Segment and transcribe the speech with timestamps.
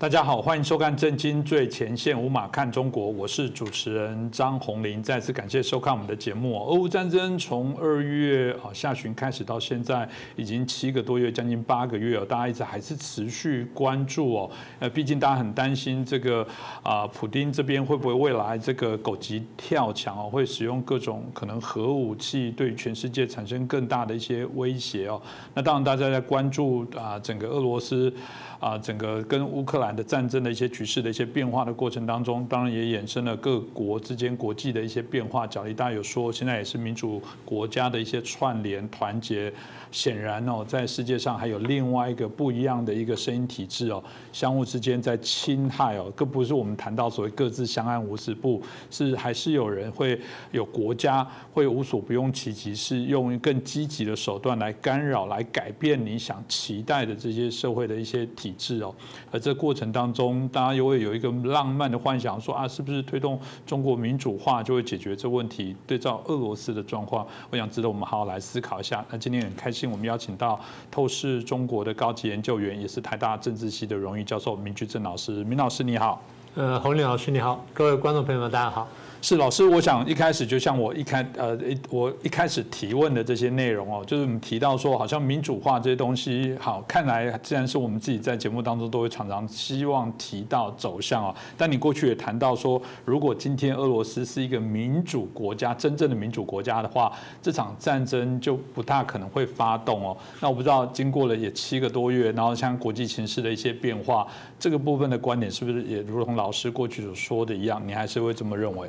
[0.00, 5.02] 大家好，欢迎收看《震惊最前线》，无马看中国，我是主持人张宏林。
[5.02, 6.56] 再次感谢收看我们的节目。
[6.66, 12.24] 俄乌战争从二月啊下旬开始到现在，已经七个多月，将近八个月了。
[12.24, 14.50] 大家一直还是持续关注哦。
[14.78, 16.46] 呃，毕竟大家很担心这个
[16.84, 25.20] 啊，普丁这边会不会未来这个狗急跳墙哦，会使用各种可能核武器，对全世界产生更大的一些威胁哦。
[25.54, 28.14] 那当然，大家在关注啊，整个俄罗斯。
[28.60, 35.72] 啊，整个跟乌克兰的战争的一些局势的一些变化的过程当中，当然也衍生了各国之间国际的一些变化角力。
[35.72, 39.52] 大有说，现在也是民主国家的一些串联团结。
[39.90, 50.20] 显然哦，在世界上还有另外一个不一样的一个声音体制哦，相互之间在侵害哦，更不是我们谈到所谓各自相安无事，不是还是有人会
[50.52, 58.94] 有国家会无所不用其极，是用更积极的手段来干扰、来改变你想期待的这些社会的一些体制哦。
[59.30, 65.74] 而这过程当中，大家又会有一个浪漫的幻想，说啊，是不是推动中国民主化就会解决这问题？
[65.86, 69.02] 对照俄罗斯的状况，我想值得我们好好来思考一下。
[69.10, 69.77] 那今天很开心。
[69.86, 70.58] 我们邀请到
[70.90, 75.44] 透视中国的高级研究员，也是台大政治系的荣誉教授明居正老师。
[75.44, 76.22] 明老师你好，
[76.54, 78.88] 呃，洪林老师你好，各位观众朋友们大家好。
[79.20, 81.58] 是老师，我想一开始就像我一开呃，
[81.90, 91.34] 我一开始提问的这些内容哦，就是我们提到说，好像民主化这些东西，好，看来既然是我们自己在节目当中都会常常希望提到走向哦。
[91.56, 100.16] 但你过去也谈到说，如果今天俄罗斯是一个民主国家，真正的民主国家的话，这场战争就不大可能会发动哦。
[100.40, 104.26] 那我不知道经过了也七个多月，然后像国际形势的一些变化，
[104.60, 108.88] 这个部分的观点是不是也如同老师过去所说的一样，你还是会这么认为？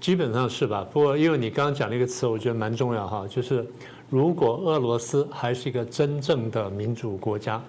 [0.00, 3.66] 基本上是吧，不过因为你刚刚讲了一个词，我觉得蛮重要哈，就是
[4.08, 7.60] 如果俄罗斯还是一个真正的民主国家，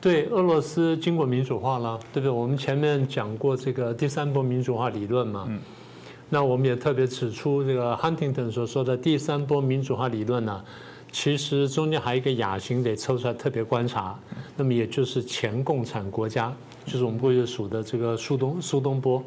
[0.00, 2.30] 对俄罗斯经过民主化了，对不对？
[2.30, 5.46] 我们前面讲过这个第三波民主化理论嘛，
[6.30, 10.64] 那我们也特别指出这个 Huntington 所说的第三波民主化理论呢，
[11.12, 14.18] 其实中间还有一个亚型得抽出来特别观察，
[14.56, 16.50] 那么也就是前共产国家，
[16.86, 19.22] 就是我们过去数的这个苏东苏东波。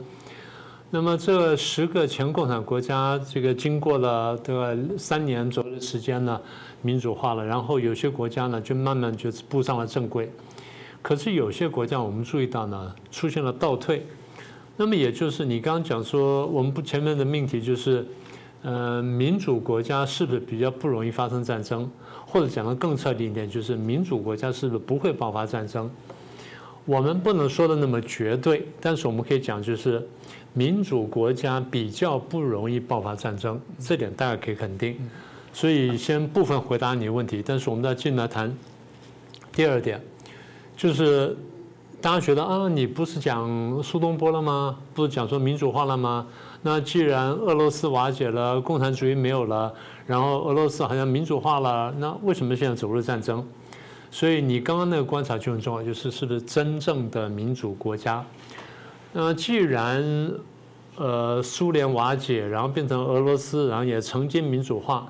[0.94, 6.38] 那么这十个前共产国家，这个经过了这个三年左右的时间呢，
[6.82, 10.30] 民主化了，然后有些国家呢就慢慢就步上了正轨，
[11.02, 14.06] 可是有些国家我们注意到呢出现了倒退，
[14.76, 18.06] 那么也就是你刚刚讲说，我们不前面的命题就是，
[18.62, 21.90] 呃，民主国家是不是比较不容易发生战争，
[22.26, 25.90] 或者讲的更彻底一点，就是民主国家是不是不会爆发战争？
[26.84, 30.06] 我们不能说的那么绝对，但是我们可以讲就是。
[30.54, 34.98] 民主国家比较不容易爆发战争，这点大家可以肯定。
[35.54, 38.54] 所以先部分回答你的问题，但是我们再进来谈
[39.52, 40.02] 第二点，
[40.78, 41.36] 就是
[42.00, 44.78] 大家觉得啊，你不是讲苏东坡了吗？
[44.94, 46.26] 不是讲说民主化了吗？
[46.62, 49.74] 那既然俄罗斯瓦解了，共产主义没有了，
[50.06, 53.46] 然后俄罗斯好像民主化了，那为什么现在走入战争？
[54.10, 58.24] 所以你刚刚那个观察就很重要，就是是不是真正的民主国家？
[59.14, 60.32] 那既然，
[60.96, 65.06] 呃，苏联瓦解，然后变成俄罗斯，然后也曾经民主化，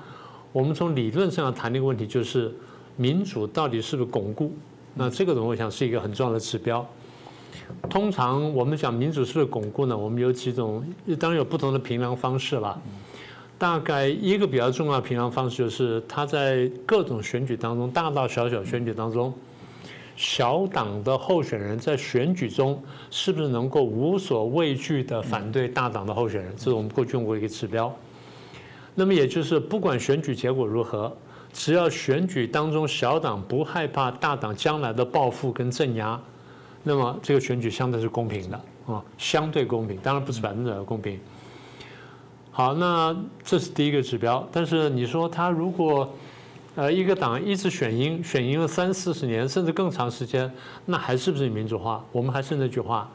[0.52, 2.52] 我们从理论上谈的一个问题就是，
[2.96, 4.52] 民主到底是不是巩固？
[4.94, 6.84] 那这个东西我想是一个很重要的指标。
[7.88, 9.96] 通常我们讲民主是不是巩固呢？
[9.96, 10.84] 我们有几种，
[11.20, 12.80] 当然有不同的评量方式了。
[13.56, 19.32] 大概一个比较重要的评量方式就是，它在各种选举当中，大大小小选举当中。
[20.16, 26.52] 小党的候选人在选举中是不是能够无所畏惧的反对大党的候选人？
[26.56, 27.92] 这是我们过去用过一个指标。
[28.94, 31.10] 那么也就是不管选举结果如何，
[31.52, 36.20] 只要选举当中小党不害怕大党将来的报复跟镇压，
[36.82, 41.18] 那么这个选举相对是公平的啊，相对公平，当然不是百分之百的公平。
[42.50, 44.46] 好，那这是第一个指标。
[44.52, 46.12] 但是你说他如果
[46.74, 50.50] 呃，一个党一直选赢，选赢了三四十年，甚至更长时间，
[50.86, 52.02] 那还是不是民主化？
[52.10, 53.10] 我们还是那句话，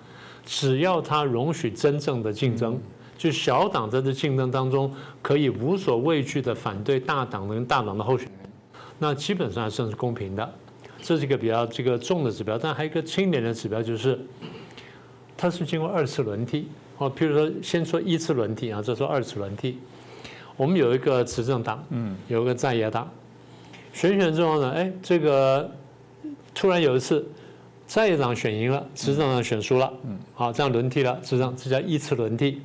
[0.45, 2.79] 只要它容许真正的竞争，
[3.17, 4.93] 就小党在这竞争当中
[5.23, 8.51] 可以无所畏惧的反对大党跟大党的候选人，
[8.99, 10.53] 那基本上算是公平的。
[11.01, 14.19] 这是一个比较这个重的指标，但还有一个轻点的指标就是，
[15.35, 16.67] 它是经过二次轮替。
[16.99, 19.79] 哦，譬如说先说一次轮替啊，再说二次轮替。
[20.55, 23.09] 我们有一个执政党，嗯，有一个在野党。
[23.97, 25.67] 选选之后呢，哎，这个
[26.53, 27.27] 突然有一次
[27.87, 32.61] 在野党选赢了，执政党选输了，嗯，好，这样轮替了，执政，这叫一次轮替。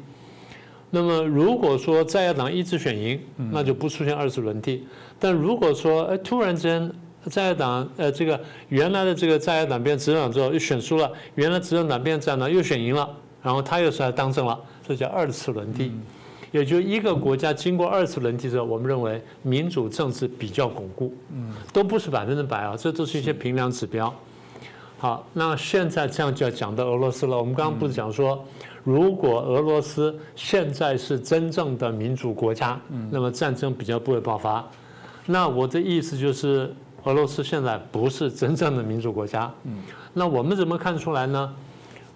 [0.91, 3.19] 那么如果说在野党一直选赢，
[3.51, 4.87] 那就不出现二次轮替。
[5.19, 6.93] 但如果说哎突然之间
[7.25, 8.39] 在野党呃这个
[8.69, 13.09] 原来的这个在野党变执政党之后又选输了，原来执政党变在野党又选赢了，
[13.43, 15.91] 然后他又出来当政了，这叫二次轮替。
[16.53, 24.15] 也就一个国家经过二次轮替之后，我们认为民主政治比较巩固，嗯，都不是百分之百啊，这都是一些评量指标。
[24.99, 27.37] 好，那现在这样就要讲到俄罗斯了。
[27.37, 28.45] 我们刚刚不是讲说，
[28.85, 32.79] 如果俄罗斯现在是真正的民主国家，
[33.11, 34.65] 那么战争比较不会爆发。
[35.27, 36.73] 那我的意思就是，
[37.03, 39.53] 俄罗斯现在不是真正的民主国家。
[39.65, 39.79] 嗯，
[40.13, 41.53] 那我们怎么看出来呢？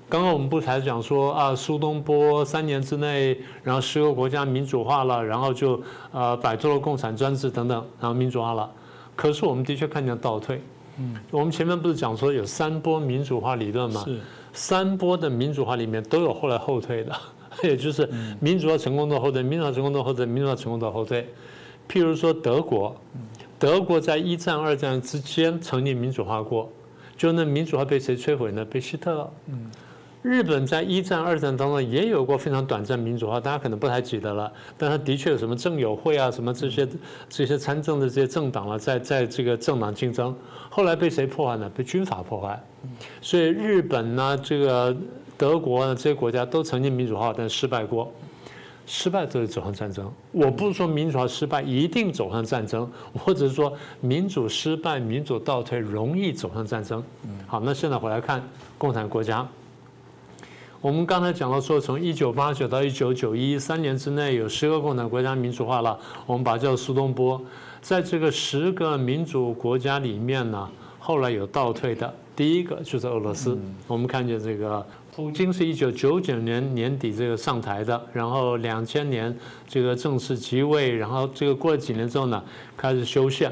[0.08, 5.82] 刚刚我们不才讲说啊，苏东坡三年之内，然后十个国家民主化了，然后就
[6.12, 8.70] 呃摆脱了共产专制等等，然后民主化了。
[9.16, 10.62] 可是我们的确看见倒退。
[10.98, 14.02] 嗯，我们前面不是讲说有三波民主化理论吗？
[14.04, 14.20] 是。
[14.52, 17.12] 三波的民主化里面都有后来后退的，
[17.64, 18.08] 也就是
[18.40, 21.28] 民主化成功的后退，民主化成功的后退，民主化成功的后退。
[21.90, 22.96] 譬如说德国，
[23.58, 26.70] 德国在一战、二战之间曾经民主化过，
[27.16, 28.64] 就那民主化被谁摧毁呢？
[28.64, 29.32] 被希特勒。
[29.48, 29.70] 嗯。
[30.26, 34.52] 日本在一战、二战当中也有过非常短暂民主化，大家可能不太记得了。
[34.76, 36.88] 但它的确有什么政友会啊，什么这些
[37.28, 40.34] 这些参政的这些政党啊，在在这个政党竞争，
[40.68, 41.70] 后来被谁破坏呢？
[41.72, 42.60] 被军阀破坏。
[43.20, 44.96] 所以日本呢，这个
[45.38, 48.12] 德国呢，这些国家都曾经民主化，但失败过，
[48.84, 50.12] 失败都是走向战争。
[50.32, 57.00] 我不是说民主化失败一定走向战争，或者是说民主失败、民主倒退容易走向战争。
[57.46, 58.42] 好，那现在回来看
[58.76, 59.46] 共产国家。
[60.82, 65.98] 我们刚才讲到说，从一九八九到一九九一三年之内，有十个共产国家民主化了。
[66.26, 67.40] 我们把叫苏东坡，
[67.80, 70.68] 在这个十个民主国家里面呢，
[70.98, 72.12] 后来有倒退的。
[72.36, 73.58] 第一个就是俄罗斯。
[73.86, 79.34] 我们看见这个普京是一九九九年年底这个上台的，然后两千年
[79.66, 82.42] 这个正式即位，然后这个过了几年之后呢，
[82.76, 83.50] 开始修宪。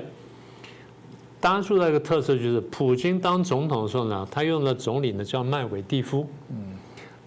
[1.40, 6.28] 当初的一个特色就是，普京当总统的时候呢，他用的总理呢叫麦韦蒂夫。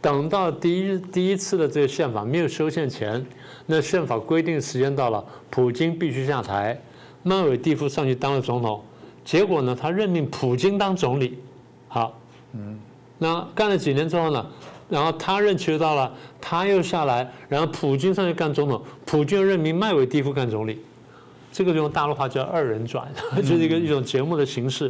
[0.08, 3.26] 等到第一第一次的这个宪法没有修宪前，
[3.66, 6.82] 那宪法规定时间到了，普京必须下台，
[7.24, 8.82] 麦韦蒂夫上去当了总统，
[9.26, 11.38] 结果呢，他任命普京当总理，
[11.90, 12.18] 好，
[12.54, 12.80] 嗯，
[13.18, 14.48] 那干了几年之后呢，
[14.88, 16.10] 然后他任期到了，
[16.40, 20.82] 他又下来，然后普京上去干总统，普京又任命麦韦蒂夫干总理，
[21.52, 23.06] 这个用大陆话叫二人转，
[23.36, 24.90] 就是一个一种节目的形式。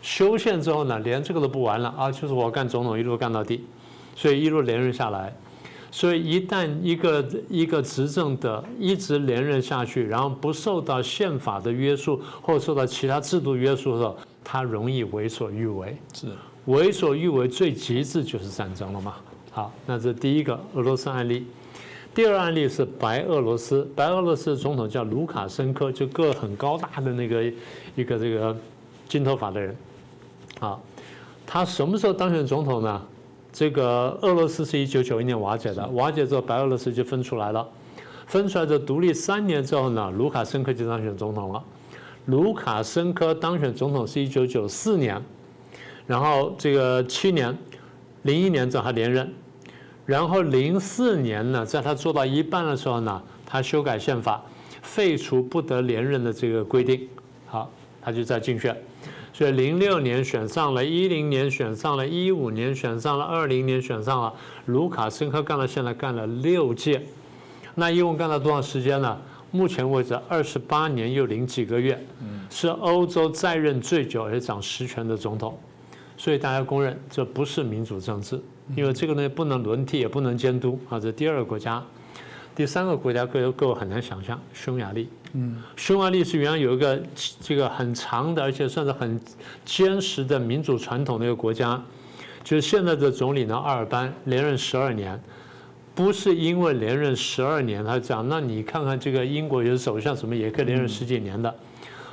[0.00, 3.64] 修宪之后呢，连这个都不玩了啊，就是我干总统一路干到底。
[4.14, 5.34] 所以一路连任下来，
[5.90, 15.96] 所以一旦一个一个执政的一直连任下去，然后不受到宪法的约束或者受到其他制度约束的时候，他容易为所欲为。
[16.12, 16.28] 是
[16.66, 19.14] 为所欲为最极致就是战争了嘛？
[19.50, 21.46] 好，那这第一个俄罗斯案例。
[22.14, 27.44] 第二案例是白俄罗斯，白俄罗斯总统叫卢卡申科，就个很高大的那个
[27.96, 28.56] 一个这个
[29.08, 29.76] 金头发的人。
[30.60, 30.80] 好，
[31.44, 33.02] 他什么时候当选总统呢？
[33.54, 37.64] 这个俄罗斯是一九九一年瓦解的，瓦解之后白俄罗斯就分出来了，
[38.26, 41.62] 分出来之后独立三年之后呢，卢卡申科就当选总统了。
[42.26, 45.22] 卢卡申科当选总统是一九九四年，
[46.04, 47.56] 然后这个七年，
[48.22, 49.32] 零一年之后他连任，
[50.04, 54.42] 然后零四年呢，在他做到一半的时候呢，他修改宪法，
[54.82, 57.08] 废除不得连任的这个规定，
[57.46, 57.70] 好，
[58.02, 58.76] 他就在竞选。
[59.34, 64.32] 所以零六年选上了，一零年选上了，一五年选上了，二零年选上了。
[64.66, 67.02] 卢卡申科干了，现在干了六届，
[67.74, 69.18] 那一共干了多少时间呢？
[69.50, 72.00] 目前为止二十八年又零几个月，
[72.48, 75.58] 是欧洲在任最久而且掌实权的总统。
[76.16, 78.40] 所以大家公认这不是民主政治，
[78.76, 81.00] 因为这个呢不能轮替，也不能监督啊。
[81.00, 81.82] 这第二个国家。
[82.54, 85.08] 第三个国家各各位很难想象，匈牙利。
[85.34, 87.00] 嗯，匈牙利是原来有一个
[87.40, 89.20] 这个很长的，而且算是很
[89.64, 91.82] 坚实的民主传统的一个国家。
[92.42, 95.20] 就是现在的总理呢，阿尔班连任十二年，
[95.94, 101.54] 不是因为连任十二年，他讲，那你看看这个英国有首相什么也可以连任十几年的，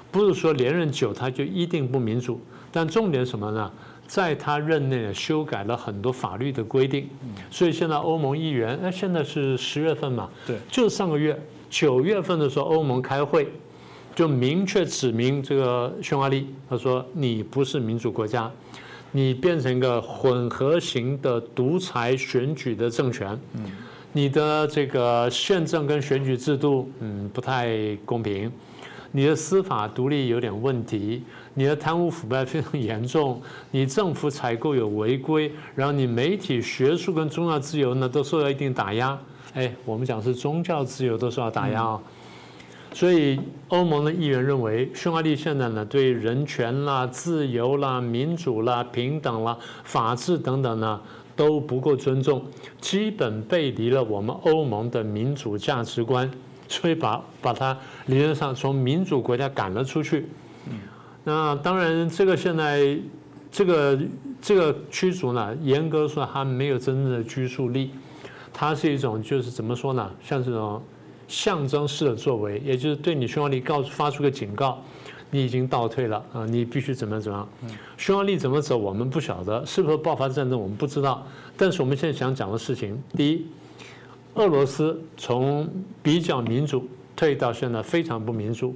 [0.09, 2.41] 不是说连任久他就一定不民主。
[2.71, 3.71] 但重点什么呢？
[4.07, 7.09] 在他任内修改了很多法律的规定，
[7.49, 10.29] 所以现在欧盟议员，那现在是十月份嘛？
[10.45, 11.37] 对，就是上个月
[11.71, 13.47] 九月份的时候，欧盟开会
[14.13, 18.51] 就明确指明这个匈牙利，他说你不是民主国家，
[19.13, 23.39] 你变成一个混合型的独裁选举的政权，
[24.11, 28.51] 你的这个宪政跟选举制度，嗯，不太公平，
[29.13, 31.23] 你的司法独立有点问题。
[31.53, 39.17] 你的贪污腐败非常严重，你政府采购有违规，然后你媒体、学术跟宗教自由呢都受到一定打压。
[39.53, 42.01] 哎，我们讲是宗教自由都受到打压啊。
[42.93, 43.39] 所以
[43.69, 50.99] 欧盟的议员认为，匈牙利现在呢对人权啦、自由啦、民主啦、平等啦、法治等等呢
[51.35, 52.43] 都不够尊重，
[52.81, 56.29] 基本背离了我们欧盟的民主价值观，
[56.67, 57.77] 所以把把它
[58.07, 60.27] 理论上从民主国家赶了出去。
[61.23, 62.97] 那当然，这个现在
[63.49, 63.99] 这个
[64.41, 67.91] 这个驱逐呢，严格说还没有真正的拘束力，
[68.61, 70.79] 它是一种就是怎么说呢，像这种。
[71.27, 74.77] 象征式的作为，也就是对你匈牙利告诉发出个警告，
[75.29, 77.77] 你已经倒退了啊，你必须怎么怎么样。
[77.95, 81.25] 匈牙利怎么走，我们不晓得，是不是爆发战争，我们不知道。
[81.55, 83.45] 但是我们现在想讲的事情，第一，
[84.33, 85.65] 俄罗斯从
[86.03, 88.75] 比较民主退到现在非常不民主，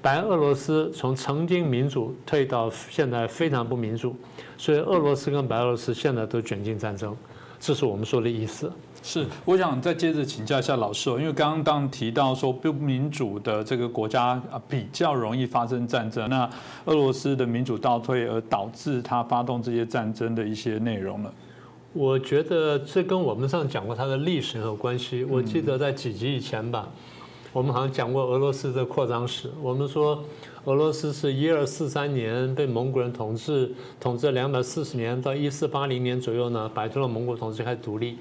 [0.00, 4.14] 白俄罗斯从曾经民主退到现在非常不民主，
[4.56, 7.16] 所以俄罗斯跟白俄罗斯现在都卷进战争，
[7.58, 8.70] 这是我们说的意思。
[9.02, 16.28] 是，我想再接着请教一下老师哦，因为刚刚当提到说不民主的这个国家啊，比较容易发生战争。
[16.28, 16.48] 那
[16.84, 21.32] 俄罗斯的民主倒退，而导致他发动这些战争的一些内容呢？
[21.94, 25.24] 我觉得这跟我们上讲过它的历史有关系。
[25.24, 26.86] 我记得在几集以前吧，
[27.52, 29.50] 我们好像讲过俄罗斯的扩张史。
[29.62, 30.22] 我们说
[30.64, 38.18] 俄罗斯是一二四三年被蒙古人统治，统治两百四十年，到一四八零年左右呢，摆脱了蒙古统治，开始独立。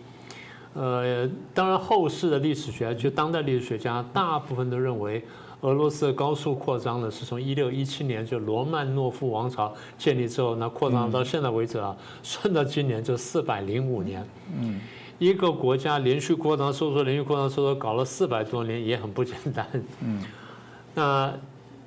[0.78, 5.24] 呃，当然，后世的历史学就当代历史学家，大部分都认为，
[5.62, 14.24] 俄罗斯的高速扩张呢，是从一六一七年就罗曼诺夫王朝建立之后，那扩张到现在为止啊， 算到今年就四百零五年。
[14.56, 14.80] 嗯，
[15.18, 19.66] 一个国家连续扩张收缩，连续扩张收缩，搞了四百多年，也很不简单。
[20.04, 20.24] 嗯，
[20.94, 21.34] 那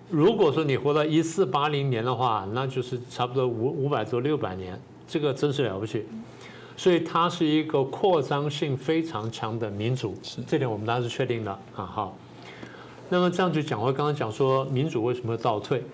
[0.08, 6.04] 如果说你活到一四八零年的话，那就是差不多五五百多六百年，这个真是了不起。
[6.80, 11.84] 所以它是一个扩张性非常强的民主，这点我们当然是确定的啊。
[11.84, 12.16] 好，
[13.10, 15.84] 那么这样就讲回刚刚讲说民主为什么倒退？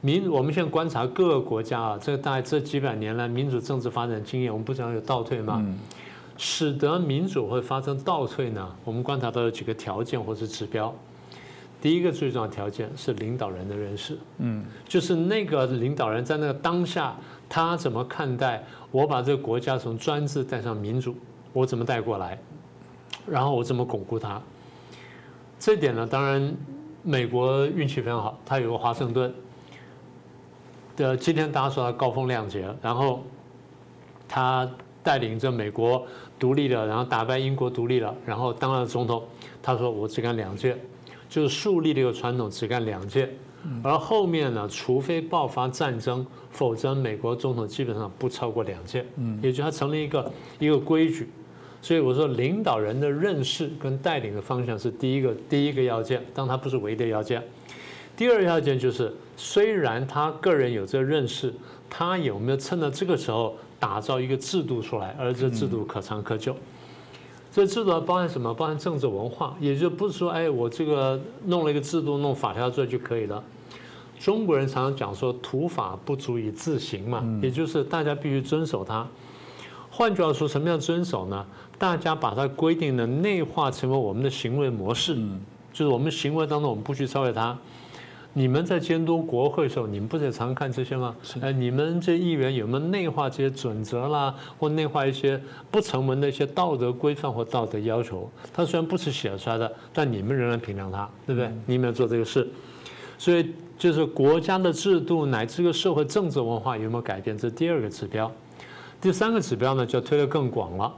[0.00, 5.64] 民我们现在观察各个国家啊，这大概这几百年来民主政治发展经验，我们不讲有倒退吗？
[6.36, 8.68] 使得民主会发生倒退呢？
[8.84, 10.92] 我们观察到有几个条件或是指标。
[11.80, 17.14] 第一个最重要的条件是领导人的认识，嗯，就是那个领导人在那个当下，
[17.48, 21.14] 他怎么看待我把这个国家从专制带上民主，
[21.52, 22.38] 我怎么带过来，
[23.26, 24.40] 然后我怎么巩固它。
[25.58, 26.54] 这点呢，当然
[27.02, 29.32] 美国运气非常好，他有个华盛顿
[30.96, 33.22] 的，今天大家说他高风亮节，然后
[34.28, 34.68] 他
[35.02, 36.06] 带领着美国
[36.38, 39.22] 独立了，然后打败英国独立了，然后当了总统，
[39.62, 40.76] 他说我只干两届。
[41.28, 43.28] 就是树立了一个传统，只干两届，
[43.82, 49.04] 而后面呢，除非爆发战争，否则美国总统基本上不超过两届。
[49.16, 51.28] 嗯，也就它成了一个一个规矩。
[51.82, 57.42] 所以我说，领导人的认识跟带领的方向是第一个第一个要件，但它不是唯一的要件。
[58.16, 61.52] 第二要件就是，虽然他个人有这个认识，
[61.90, 66.56] 他有没有趁着这个时候打造一个制度出来，而这制度可长可久。
[67.52, 68.52] 这制度包含什么？
[68.52, 73.44] 包含政治文化，也就不是说，哎，我这个弄了一个制度，弄法条出来就可以了。
[74.18, 79.06] 中国人常常讲说，土法不足以自行嘛，也就是大家必须遵守它。
[79.90, 81.46] 换句话说，什么叫遵守呢？
[81.78, 85.16] 大家把它规定的内化成为我们的行为模式，
[85.72, 87.56] 就是我们行为当中我们不去超越它。
[88.32, 91.16] 你们在监督国会的时候，你们不是也常看这些吗？
[91.40, 98.30] 哎，你们这议员有没有内化这些准则啦，或内化一些不成文的一些道德规范或道德要求？
[98.52, 101.50] 它虽然不是写出来的，但你们仍然评量它，对不对？
[101.64, 102.46] 你们要做这个事，
[103.16, 107.36] 所以就是国家的制度乃至个社会政治文化有没有改变？
[107.36, 108.30] 这第二个指标。
[109.00, 110.92] 第三个指标呢，就推得更广了。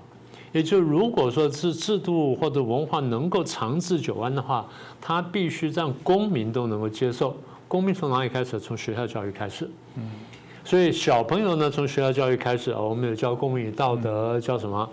[0.53, 4.67] 也就如果说是制度或者文化能够长治久安的话，
[5.01, 7.37] 它必须让公民都能够接受。
[7.67, 8.59] 公民从哪里开始？
[8.59, 9.69] 从学校教育开始。
[9.97, 10.03] 嗯。
[10.65, 14.89] 所以小朋友呢，从学校教育开始啊，我们有教公民与道德，教什么？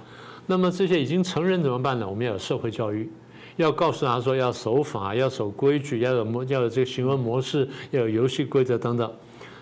[0.46, 2.08] 那么这些已经成人怎么办呢？
[2.08, 3.10] 我们要有社会教育，
[3.56, 9.12] 要告诉他说要守法，要守规矩，要有模，要有这个行为模式，要有游戏规则等等。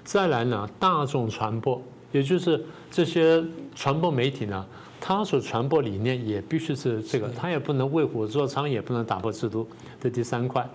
[0.03, 1.81] 再来呢，大众传播，
[2.11, 3.43] 也就是这些
[3.75, 4.65] 传播媒体呢。
[4.99, 9.67] 他所传播理念也必须是这个，他也不能为虎作伥，也不能打破制度。
[10.01, 10.65] 这第三块，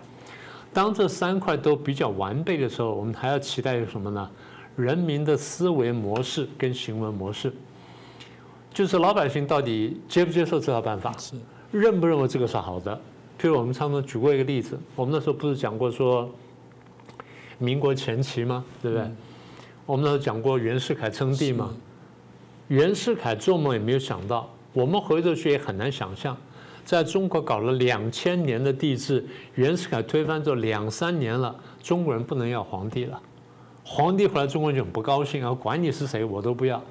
[0.70, 4.30] 当这三块都比较完备的时候，我们还要期待什么呢？
[4.76, 7.50] 人民的思维模式跟行为模式，
[8.72, 11.34] 就是老百姓到底接不接受这套办法，是
[11.70, 12.94] 认不认为这个是好的？
[13.40, 16.28] 譬如我们常常举过一个例子，我们那时候不是讲过说，
[17.58, 18.64] 民国前期吗？
[18.82, 19.06] 对不对？
[19.86, 21.74] 我们那时候讲过袁世凯称帝吗。
[22.68, 26.36] 袁世凯做梦也没有想到，我们回头去也很难想象，
[26.84, 33.20] 在中国搞了两千年的帝制，袁世凯推翻之后两三年了，中国人不能要皇帝了。
[33.84, 36.82] 皇帝回来，中国人就很不高兴啊，管你是谁，我都不要。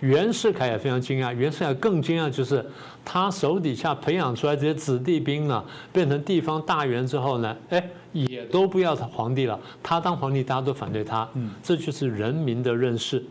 [0.00, 2.64] 袁世凯也非常惊讶，袁世凯更惊讶就是
[3.04, 9.58] 他手底下培养出来这些子弟兵呢，变成地方大员之后呢，哎，也都不要他皇帝了。
[9.82, 11.28] 他当皇帝，大家都反对他。
[11.62, 13.22] 这就是人民的认识。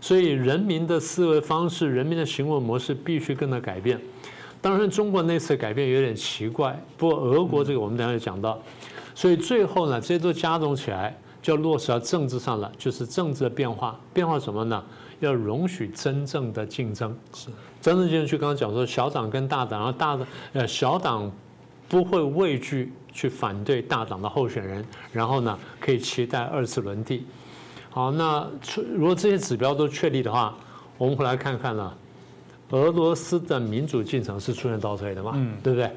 [0.00, 4.00] 所以人民的思维方式、人民的行为模式必须跟着改变。
[4.60, 8.58] 当然，中国那次改变有点奇怪，不过俄国这个我们等下就讲到。
[9.14, 11.16] 所以最后呢，这些都加总起来。
[11.40, 13.98] 就落实到政治上了，就是政治的变化。
[14.12, 14.84] 变化什么呢？
[15.20, 17.16] 要容许真正的竞争。
[17.34, 17.48] 是，
[17.80, 21.30] 真正竞争，就刚刚讲说，小党跟大党，然后大的呃小党
[21.88, 27.26] 不会畏惧去反对大党的候选人，然后呢，可以期待二次轮替。
[27.90, 28.46] 好，那
[28.94, 30.54] 如果这些指标都确立的话，
[30.96, 31.92] 我们回来看看呢，
[32.70, 35.32] 俄罗斯的民主进程是出现倒退的嘛？
[35.34, 35.90] 嗯，对不对？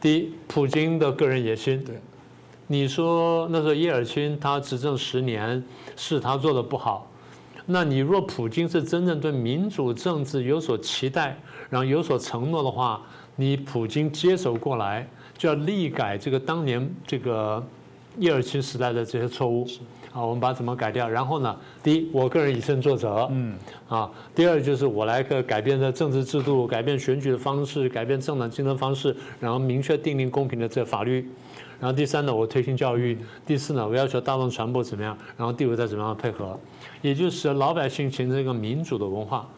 [0.00, 1.82] 第一，普京的个人野心。
[1.84, 2.00] 对。
[2.68, 5.60] 你说那时候叶尔钦他执政十年
[5.96, 7.09] 是他做的不好，
[7.70, 13.00] 那你若普京是真正对民主政治有所期待，然后有所承诺的话，
[13.36, 15.08] 你普京接手过来
[15.38, 17.64] 就要力改这个当年这个
[18.18, 19.66] 叶尔钦时代的这些错误，
[20.12, 21.08] 啊，我们把怎么改掉？
[21.08, 23.56] 然后呢，第一，我个人以身作则，嗯，
[23.88, 31.30] 啊，第二就是我来个改变的政治制度，改变选举的方式，改变政党竞争方式，然后明确定定公平的这法律。
[31.80, 35.16] 然后第三呢，我推行教育；第四呢，我要求大众传播怎么样？
[35.36, 36.58] 然后第五再怎么样配合，
[37.00, 39.48] 也就是老百姓形成一个民主的文化。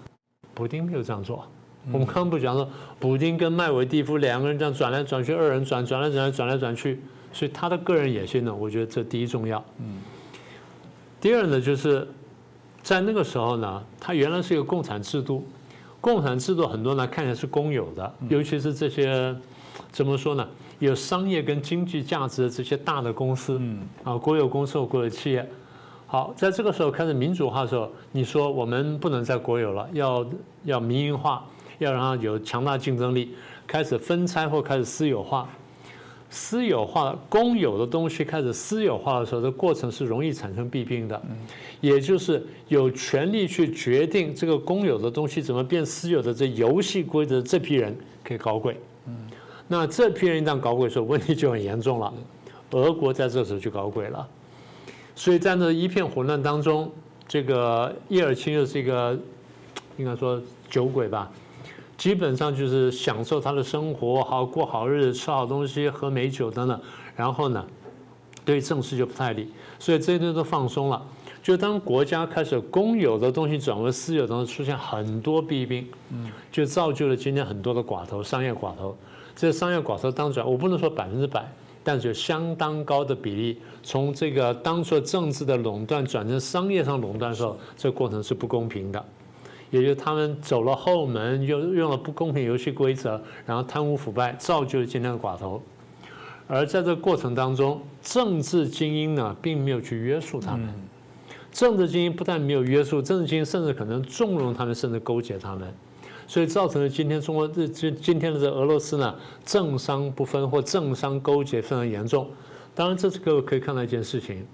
[0.55, 1.45] 普丁没有这样做。
[1.91, 2.69] 我们刚刚不讲说，
[3.01, 7.01] 普丁跟麦维蒂夫两个人这样转来转去，二人转转来转来转来转去，
[7.33, 9.65] 所以他的个人野心呢，我觉得这第一重要。
[9.79, 10.01] 嗯。
[11.21, 12.07] 第二呢，就是
[12.83, 15.45] 在那个时候呢，他原来是一个共产制度，
[16.01, 19.35] 共产制度很多呢看起来是公有的，尤其是这些
[19.91, 20.47] 怎么说呢？
[20.87, 25.49] 有商业跟经济价值的这些大的公司，嗯，啊，国有公司或国有企业，
[26.09, 30.27] 好，在这个时候开始民主化的时候，你说我们不能再国有了，要
[30.65, 31.47] 要民营化，
[31.79, 33.33] 要让它有强大竞争力，
[33.65, 35.49] 开始分拆或开始私有化，
[36.29, 41.23] 私有化公有的东西开始私有化的时候，这过程是容易产生弊病的，
[41.81, 48.77] 也就是有权利去决定这个公有的东西怎么变私有的这游戏规则，这批人可以搞鬼。
[49.73, 52.13] 那这批人一旦搞鬼的时候，问题就很严重了。
[52.73, 54.29] 俄国在这时候就搞鬼了，
[55.17, 56.93] 所以在那一片混乱当中，
[57.27, 59.19] 这个叶尔钦又是一个
[59.97, 61.33] 应该说酒鬼吧，
[61.97, 66.79] 基本上就是享受他的生活，好过好日子，吃好东西，喝美酒等等。
[67.17, 67.67] 然后呢，
[68.45, 71.03] 对政事就不太理，所以这些东西都放松了。
[71.43, 75.89] 就当国家开始公有的东西转为私有当中，出现很多弊病，
[76.51, 78.95] 就造就了今天很多的寡头，商业寡头。
[79.35, 81.47] 这商业寡头当转，我不能说百分之百，
[81.83, 89.05] 但是有相当高的比例，从这个当初政治的垄断转成商业上垄断的时候，这个过程是不公平的，
[89.71, 95.61] 也就是他们走了后门，用用了不公平游戏规则，然后贪污腐败，造就了今天的寡头。
[96.47, 100.69] 而在这个过程当中，政治精英呢，并没有去约束他们，
[101.51, 105.73] 政治精英不但没有约束，政治精英甚至可能纵容他们，甚至勾结他们。
[106.27, 112.29] 所以造成了今天中国这今今天的这俄罗斯呢，政商不分或政商勾结非常严重。
[112.75, 114.47] 当然，这是各位可以看到一件事情，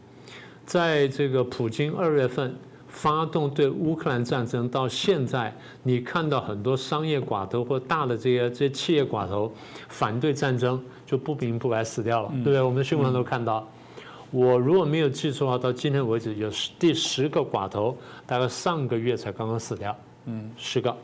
[0.66, 2.52] 在这个普京二月份
[2.88, 5.54] 发动对乌克兰战争到现在，
[5.84, 9.52] 你看到很多商业寡头或大的这些这些企业寡头
[9.88, 12.60] 反对战争，就不明不白死掉了，对不对？
[12.60, 13.68] 我们新闻上都看到。
[14.30, 20.94] 我如果没有记错的话，到今天为止有十第十个寡头，大概上个月才刚刚死掉，嗯，十个。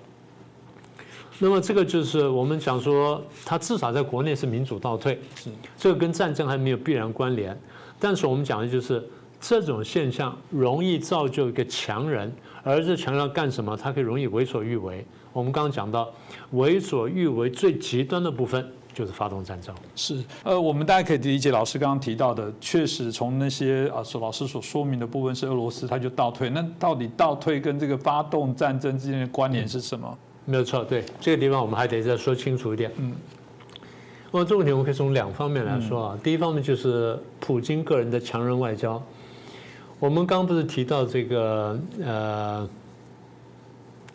[1.38, 7.59] 那么这个就是我们讲说，它至少在国内是民主倒退，是这个跟战争还没有必然关联。
[7.99, 9.03] 但是我们讲的就是
[9.40, 13.77] 这种现象容易造就一个强人，而这强人要干什么？
[13.77, 15.05] 他可以容易为所欲为。
[15.33, 16.09] 我们刚刚讲到
[16.53, 19.75] 为所欲为最极端的部分就是发动战争。
[19.97, 26.49] 是，呃，我们大家可以理解老师刚刚提到的，确实从那些啊，所老师所说明的部分是俄罗斯它就倒退。
[26.51, 30.16] 那到底倒退跟这个发动战争之间的关联是什么？
[30.47, 32.93] 没有错，对这个地方我们还得再说清楚一点。
[32.99, 33.15] 嗯，
[34.31, 36.19] 那么这个问题我们可以从两方面来说啊。
[36.23, 39.03] 第一方面就是普京个人的强人外交。
[39.99, 42.69] 我们刚不是提到这个呃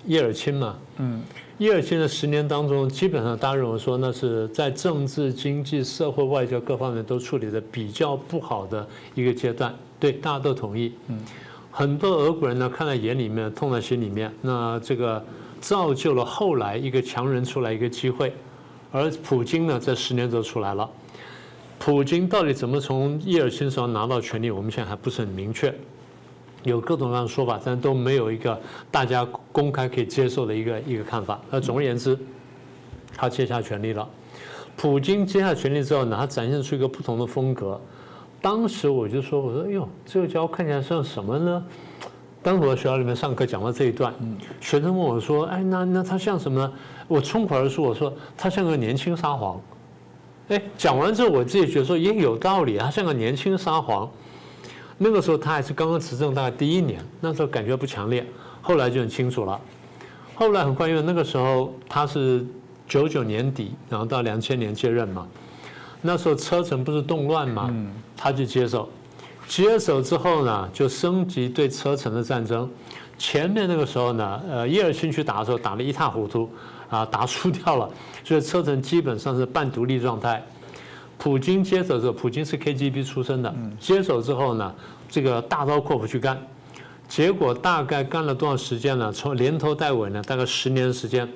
[0.06, 0.78] 叶尔钦嘛？
[0.98, 1.20] 嗯，
[1.58, 9.74] 叶尔钦的十年当中，基本上大家认为说那是在政治、经济、社会、外交各方面都处理的比较不好的一个阶段。
[10.00, 10.94] 对，大家都同意。
[11.08, 11.20] 嗯，
[11.72, 14.32] 很多俄国人呢看在眼里面，痛在心里面。
[14.44, 15.26] 那这个。
[15.60, 18.34] 造就了后来一个强人出来一个机会，
[18.92, 20.90] 而普京呢，这十年就出来了。
[21.78, 25.74] 普京到底怎么从叶尔钦手上拿到权力，我们现在还不是很明确，
[26.64, 28.60] 有各种各样的说法，但都没有一个
[28.92, 31.40] 大家公开可以接受的一个一个看法。
[31.50, 32.18] 那总而言之，
[33.16, 34.08] 他接下权力了。
[34.76, 37.80] 普京接下权力之后呢，他展现出一个不同的风格。
[38.42, 41.66] 当时我就说：“我说，哎呦，这个家伙看起来像什么呢？”
[42.42, 44.14] 当时我在学校里面上课讲到这一段，
[44.62, 46.74] 学生问我说：“哎，那那他像什么呢？”
[47.08, 49.60] 我冲口而出我说：“他像个年轻沙皇。”
[50.50, 54.10] 哎，讲完之后我自己觉得说也有道理，他像个年轻沙皇。
[54.98, 58.26] 那个时候他还是刚刚执政大概第一年，那时候感觉不强烈，
[58.62, 59.60] 后来就很清楚了。
[60.36, 62.46] 后来很快，因为那个时候他是
[62.88, 65.28] 九九年底，然后到两千年接任嘛。
[66.02, 67.74] 那时候车臣不是动乱嘛，
[68.16, 68.90] 他就接手，
[69.50, 72.70] 接手之后呢，就升级对车臣的战争。
[73.18, 76.48] 前面那个时候呢，呃，叶尔钦去打的时候打得一塌糊涂，
[76.88, 77.90] 啊，打输掉了，
[78.24, 80.46] 所以车臣基本上是半独立状态。
[81.18, 84.72] 普京接手之后，普京是 KGB 出身的，接手之后呢，
[85.10, 86.40] 这个大刀阔斧去干，
[87.08, 89.12] 结果大概干了多少时间呢？
[89.12, 91.28] 从连头带尾呢，大概十年时间。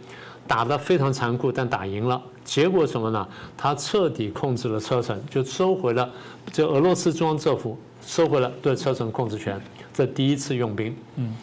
[0.46, 2.22] 打得非常残酷，但打赢了。
[2.44, 3.26] 结果什么呢？
[3.56, 6.10] 他彻底控制了车臣，就收回了
[6.52, 9.60] 这俄罗斯中央政府收回了对车臣控制权。
[9.94, 10.96] 这第一次用兵。
[11.16, 11.36] 嗯。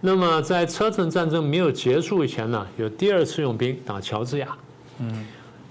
[0.00, 4.48] 那么在车臣战争没有结束以前呢，有第二次用兵打乔治亚。
[4.98, 5.26] 嗯。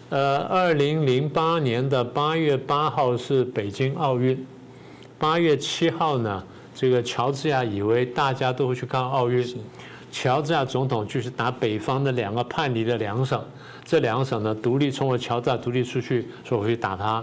[0.09, 4.45] 呃，二零零八年的八月八号是北京奥运，
[5.19, 9.45] 八月七号呢，这个乔治亚以为大家都会去看奥运。
[10.09, 13.43] 乔治亚总统就是打北方的两个叛离的两省，
[13.83, 17.21] 这两省呢独立，从我乔治亚独立出去，说我去打他，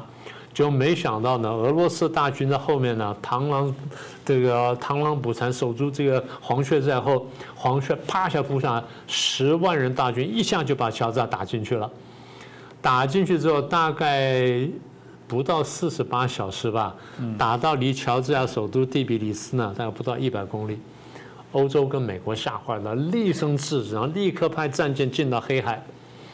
[0.55, 3.75] 就没想到呢，俄罗斯大军在后面呢，螳螂
[4.25, 11.91] 这个螳螂捕蝉，守住这个黄雀在后，黄雀啪一下扑上来，十万人大军一下就把乔治亚打进去了，
[12.81, 14.67] 打进去之后大概
[15.27, 16.95] 不到四十八小时吧，
[17.37, 20.79] 打到离乔治亚首都蒂比里斯呢，大概不到一百公里。
[21.51, 25.85] 欧洲跟美国吓坏了，厉声制止，然后立刻派战舰进到黑海，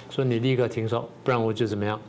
[0.08, 2.00] 说你立刻停手，不然我就怎么样。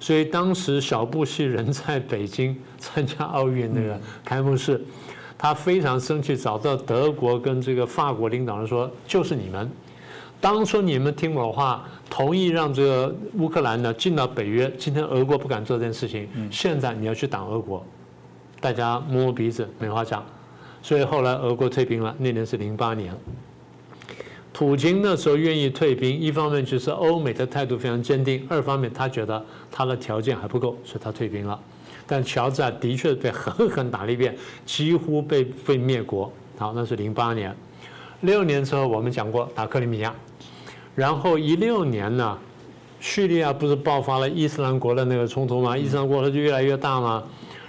[0.00, 4.82] 所以当时小布希人在北京参加奥运那个开幕式，
[5.36, 9.70] 他非常生气，找到德国跟这个法国领导人说，就是你们，
[10.40, 17.84] 当初你们听我的话，同意让这个乌克兰呢进到北约，今天俄国不敢做这件事情，现在你要去挡俄国，
[18.58, 20.24] 大家摸摸鼻子，没话讲。
[20.82, 23.14] 所以后来俄国退兵了，那年是零八年。
[24.60, 29.42] 普京那时候愿意退兵，一方面就是欧美的态度非常坚定，二方面他觉得
[29.72, 31.58] 他的条件还不够，所以他退兵了。
[32.06, 36.30] 但乔治啊的确被狠狠打了一遍，几乎被被灭国。
[36.58, 37.56] 好，那是零八年。
[38.20, 40.14] 六年之后我们讲过打克里米亚，
[40.94, 42.36] 然后一六年呢，
[43.00, 45.74] 叙利亚不是爆发了伊斯兰国的那个冲突吗？
[45.74, 47.22] 伊斯兰国它就越来越大吗？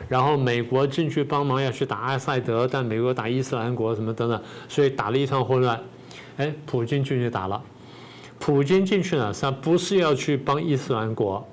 [0.10, 5.82] 然后美国进去帮忙要去打阿塞德，但美国打伊斯兰国什么等等，所以打了一场混乱。
[6.42, 7.62] 哎，普京进去打了。
[8.40, 11.46] 普京进去呢，他不是要去帮伊斯兰国，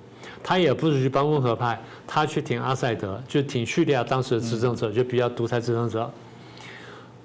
[0.43, 6.11] 他也不是去帮温和派，他去挺阿塞德，就挺叙利亚当时的执政者，就比较独裁执政者。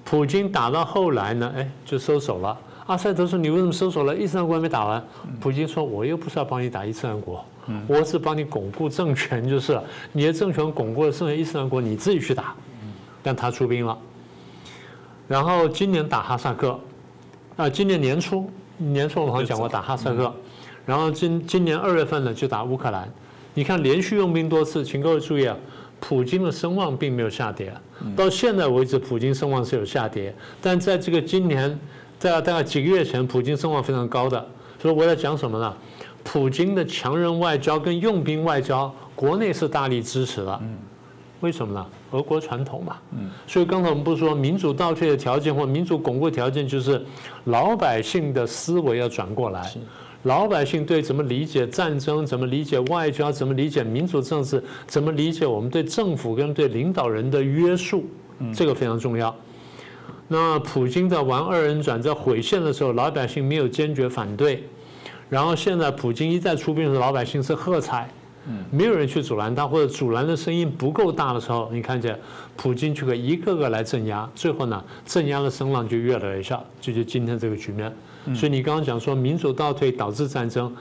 [0.04, 2.60] 普京打到后来呢，哎，就收手了。
[2.88, 4.14] 阿塞德说：“你为什么收手了？
[4.14, 5.02] 伊斯兰国还没打完。”
[5.40, 7.44] 普京说：“我又不是要帮你打伊斯兰国。”
[7.88, 9.80] 我是帮你巩固政权，就是
[10.12, 12.54] 你的政权巩固了，剩下伊斯兰国你自己去打。
[13.24, 13.98] 但他出兵了，
[15.30, 16.78] 然后今年打哈萨克，
[17.56, 20.34] 啊，今年年初年初我好像讲过打哈萨克，
[20.86, 23.08] 然后今今年二月份呢就打乌克兰。
[23.54, 25.56] 你看连续用兵多次，请各位注意啊，
[26.00, 27.72] 普京的声望并没有下跌，
[28.16, 31.80] 到现在为止普京声望是有下跌，但在这个今年
[32.18, 34.44] 在大概几个月前，普京声望非常高的。
[34.82, 35.74] 所以我在讲什么呢？
[36.24, 40.62] 普京的强人外交跟用兵外交，国内是大力支持的。
[41.42, 41.86] 为什么呢？
[42.14, 42.98] 俄国传统嘛。
[43.12, 47.00] 嗯所以刚才我们不是说民主倒退的条件或民主巩固条件，就是
[47.44, 49.72] 老百姓的思维要转过来。
[50.24, 58.06] 老百姓对怎么理解战争，怎么理解外交，怎么理解民主政治，怎么理解我们对政府跟对领导人的约束，
[58.56, 59.36] 这个非常重要。
[60.30, 64.64] 那普京在玩二人转，在毁宪的时候，老百姓没有坚决反对。
[65.30, 68.10] 然后现在普京一再出兵的时候，老百姓是喝彩，
[68.72, 72.20] 没有人去阻拦他，或者阻拦的声音不够大的时候，你看见
[72.56, 77.94] 普京就会一个个来镇压，最后呢，镇压的声浪就越来越小，这就今天这个局面。
[78.36, 80.74] 所以你刚刚讲说民主倒退导致战争，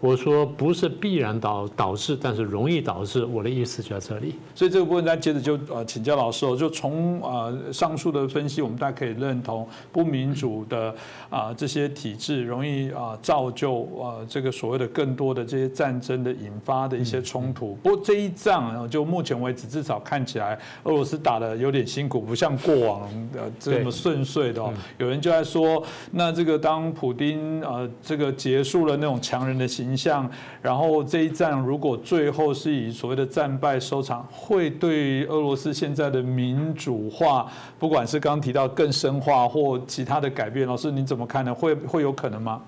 [0.00, 3.24] 我说不是必然导导致，但是容易导致。
[3.24, 4.36] 我的意思就在这里。
[4.54, 10.94] 所以这个部分再接着就呃请教老师哦，就从呃上述的分析，我们大家可以认同不民主的
[11.28, 17.74] 啊这些体制容易啊造就啊这个所谓的更多的这些战争的引发的一些冲突。
[17.82, 23.00] 不过这一仗就目前为止至少看起来俄罗斯打的有点辛苦，不像过往
[23.34, 24.62] 呃这么顺遂的。
[24.98, 25.82] 有人就在说，
[26.12, 29.87] 那这个当普丁呃这个结束了那种强人的形。
[29.88, 41.54] 形象，然后这一战如果最后是以所谓的战败收场，会对俄罗斯现在的民主化，不管是刚提到更深化或其他的改变，老师你怎么看呢？
[41.54, 42.60] 会会有可能吗？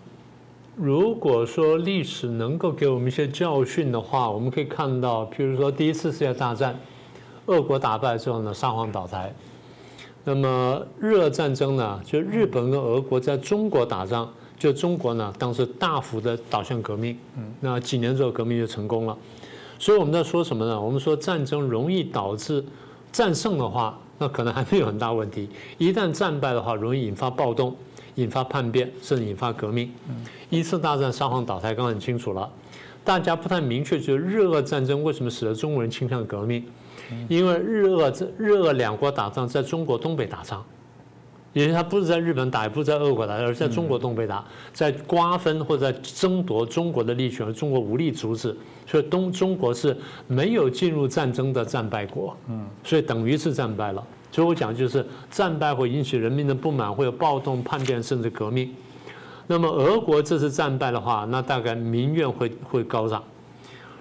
[0.77, 6.75] 如果说历史能够给我们一些教训的话，我们可以看到，譬如说第一次世界大战，
[7.47, 9.31] 俄国打败之后呢，沙皇倒台，
[10.25, 14.27] 那么日俄战争呢，就日本跟俄国在中国打仗。
[14.61, 19.17] 就中国呢，当时大幅的导向革命，嗯，那几年之后革命就成功了。
[19.79, 20.79] 所以我们在说什么呢？
[20.79, 22.63] 我们说战争容易导致
[23.11, 27.75] 战胜的话，那可能还没有很大问题；一旦战败的话，容易引发暴动、
[28.17, 29.91] 引发叛变，甚至引发革命。
[30.51, 32.47] 一次大战沙皇倒台，刚刚很清楚了，
[33.03, 36.63] 大家不太明确，就是日俄战争为什么使得中国人倾向革命？
[37.31, 40.63] 因为日俄这日俄两国打仗在中国东北打仗。
[41.53, 49.97] 因为他不是在日本打，也不是在俄国打，而是在中国东北打，在瓜分或者在争夺中国的利权，而中国无力阻止，所以东中国是
[50.29, 54.05] 没有进入战争的战败国，嗯，所以等于是战败了。
[54.31, 58.73] 所以我讲就是战败会引起人民的不满，会有暴动、叛变，甚至革命。
[59.49, 63.21] 那么俄国这次战败的话，那大概民怨会会高涨。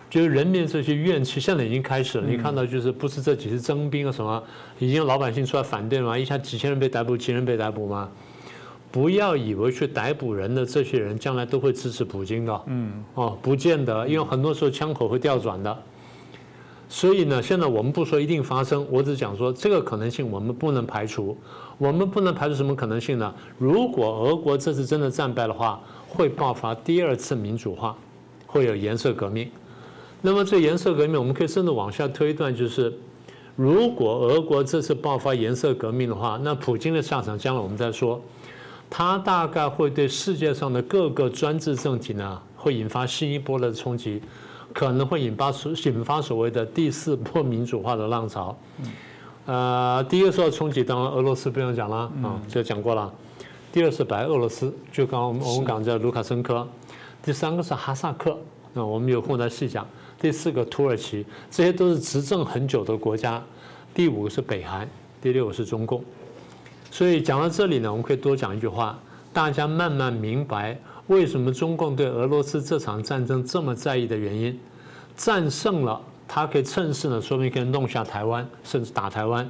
[0.09, 4.43] 就是人民这些怨气现在已经开始了，你看到就是不是这几次征兵啊什么，
[4.79, 6.17] 已经老百姓出来反对了吗？
[6.17, 8.09] 一下几千人被逮捕，几人被逮捕吗？
[8.91, 15.77] 不要以为去逮捕人的这些人将来都会支持普京的，嗯，哦，不见得，因为很多时候枪口会调转的。
[16.91, 21.37] 所以呢，现在我们不说一定发生，我只讲说这个可能性我们不能排除。
[21.77, 23.33] 我们不能排除什么可能性呢？
[23.59, 27.95] 如果俄国这次真的战败的话，会爆发第二次民主化，
[28.47, 29.47] 会有颜色革命。
[30.21, 32.93] 那么这颜色革命，我们可以甚至往下推断，就是
[33.55, 38.21] 如果俄国这次爆发颜色革命的话，那普京的下场将来我们再说。
[38.89, 44.21] 他大概会对世界上的各个专制政体呢，会引发新一波的冲击，
[44.73, 48.57] 可能会引发所引发所谓的第四波民主化的浪潮。
[49.45, 53.13] 呃，第一个受到冲击，当然俄罗斯不用讲了啊，就讲过了。
[53.71, 56.67] 第二是白俄罗斯，就刚刚我们我们讲叫卢卡申科。
[57.21, 58.35] 第三个是哈萨克，
[58.73, 59.87] 那我们有空再细讲。
[60.19, 63.41] 第四个土耳其，这些都是执政很久的国家。
[63.93, 64.87] 第五个是北韩，
[65.21, 66.03] 第六个是中共。
[66.91, 68.99] 所以讲到这里呢，我们可以多讲一句话，
[69.31, 70.77] 大家慢慢明白
[71.07, 74.59] 为什么中共对俄罗斯这场战争这么在意的原因。
[75.15, 79.49] 战胜了，他可以趁势呢，说明可以弄下台湾，甚至打台湾。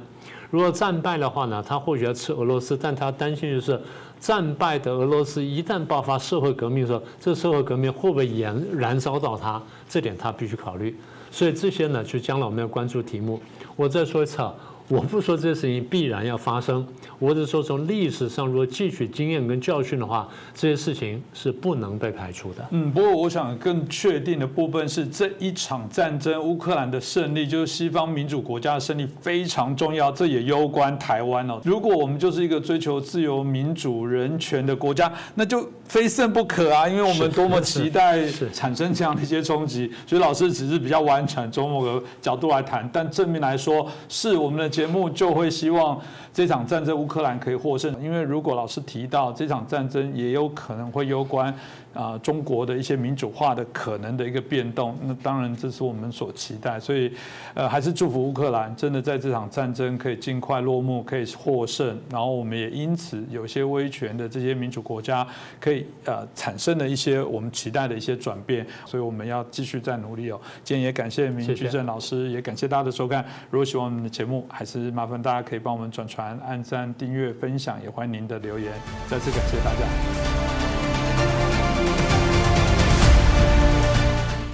[0.50, 3.80] 如果战败的话呢，他或许要吃俄罗斯，但他担心就是。
[4.20, 9.60] 战败的俄罗斯一旦爆发社会革命的时候，这社会革命会不会燃燃烧到他？
[9.88, 10.94] 这点他必须考虑。
[11.30, 13.40] 所以这些呢，就将来我们要关注题目。
[13.74, 14.54] 我再说一次啊。
[14.90, 16.84] 我不说这些事情必然要发生，
[17.20, 22.66] 我只是说从历史上如果汲取经验跟教训的话，这些事情是不能被排除的。
[22.72, 31.60] 嗯，不过我想更确定的部分是这一场战争，乌克兰的胜利就是西方民主国家的胜利非常重要，这也攸关台湾哦。
[31.64, 39.88] 如果我们就是一个追求自由、民主、人权的国家，那就非胜不可啊，因为我们多么期待产生这样的一些冲击。
[40.04, 44.79] 所以老师只是比较婉转从某个角度来谈，但正面来说是我们的。
[44.80, 46.00] 节目就会希望
[46.32, 51.54] 这场战争乌克兰可以获胜，因为如果老师提到这场战争也有可能会攸关。
[51.92, 57.12] 啊，中国的一些民主化的可能的一个变动，那当然这是我们所期待，所以，
[57.54, 65.26] 呃，还是祝福乌克兰真的在这场战争可以尽快落幕，可以获胜，然后我们也因此有些威权的这些民主国家
[65.58, 70.40] 可以呃产生了一些我们期待的一些转变，所以我们要继续再努力哦。
[70.62, 73.24] 今天也感谢明居正老师，也感谢大家的收看。
[73.50, 78.72] 如果喜欢我们的节目，还是麻烦大家可以帮我们转传、按赞、订阅、分享，也欢迎您的留言。
[79.08, 80.69] 再次感谢大家。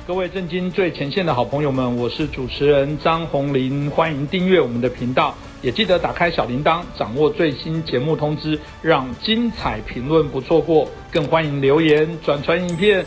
[0.07, 10.89] 各位震惊最前线的好朋友们，我是主持人张宏林，欢迎订阅我们的频道，也记得打开小铃铛，掌握最新节目通知，让精彩评论不错过。
[11.11, 13.05] 更欢迎留言转传影片。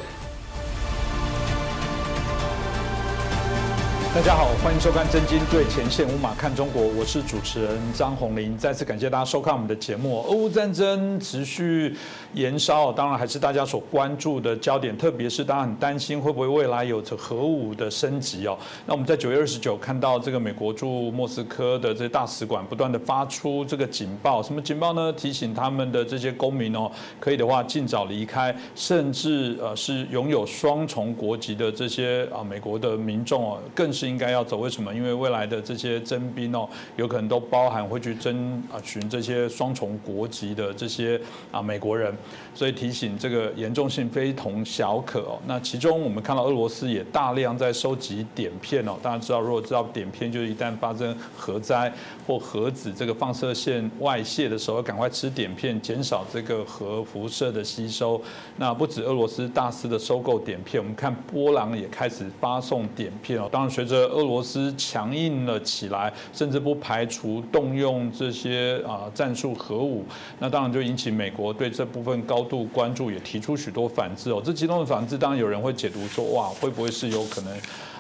[4.12, 8.58] 大家好，欢迎收看《真金最前线》，无马看中国，我是主持人张宏林。
[8.58, 10.22] 再次感谢大家收看我们的节目。
[10.24, 11.96] 俄乌战争持续
[12.34, 18.58] 燃烧，当然还是大家所关注的焦点，特别是大家很担心会不会未来有着核武的升级哦。
[18.86, 25.14] 那我们在九月二十九看到这个美国驻莫斯科的这些大使馆不断的发出这个警报，什么警报呢？
[25.14, 34.10] 提醒他们的这些公民哦，可以的话尽早离开，甚至呃是拥有双重国籍的这些啊美国的民众哦，更是。
[34.10, 34.92] 应该要走，为什么？
[34.92, 42.12] 因为未来的这些征兵哦，有可能都包含会去征啊寻这些双重国籍的这些啊美国人，
[42.54, 45.40] 所以提醒这个严重性非同小可哦。
[45.48, 51.92] 那其中我们看到俄罗斯也大量在收集碘片哦，大家知道，如果知道碘片就是一旦发生核灾
[52.26, 58.22] 或核子这个放射线外泄的时候，赶快吃碘片，减少这个核辐射的吸收。
[58.58, 63.50] 那不止俄罗斯大肆的收购碘片，我们看波兰也开始发送碘片哦。
[63.52, 70.06] 当然随着俄罗斯强硬了起来，甚至不排除动用这些啊战术核武，
[70.40, 74.42] 那当然就引起美国对这部分高度关注，也提出许多反制哦。
[74.44, 77.54] 这其中的反制，当然有人会解读说，哇，会不会是有可能？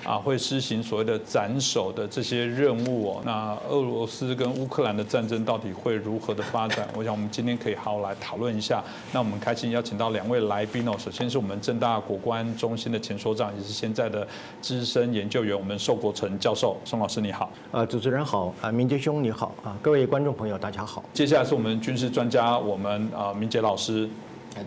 [0.04, 3.22] 啊，会施行所谓的斩首的这些任务哦。
[3.26, 6.88] 那俄罗斯跟乌克兰的战争到底会如何的发展？
[6.96, 8.84] 我想我们今天可以好好来讨论一下。
[9.12, 10.94] 那我们开心邀请到两位来宾哦。
[10.98, 14.28] 首先是我们正大国关中心的前所长，也是现在的
[14.62, 16.78] 资深研究员，我们寿国成教授。
[16.86, 17.52] 宋老师你好。
[17.72, 18.54] 呃，主持人好。
[18.62, 19.54] 啊，明杰兄你好。
[19.64, 21.04] 啊，各位观众朋友大家好。
[21.14, 24.10] 接下来是我们军事专家，我们啊明杰老师。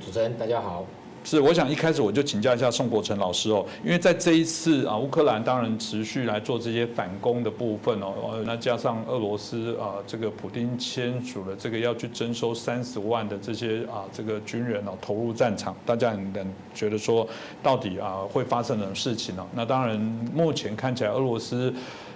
[0.05, 0.85] 主持人大家好。
[1.25, 16.33] 是，我想一开始我就请教一下宋国成老师哦，因为在这一次啊，乌克兰当然持续来做这些反攻的部分哦，那加上俄罗斯啊，这个普京签署了这个要去征收三十万的这些啊这个军人哦投入战场，大家很
[16.75, 17.27] 觉得说
[17.63, 19.47] 到底啊会发生什么事情呢？
[19.55, 19.99] 那当然
[20.35, 21.73] 目前看起来俄罗斯。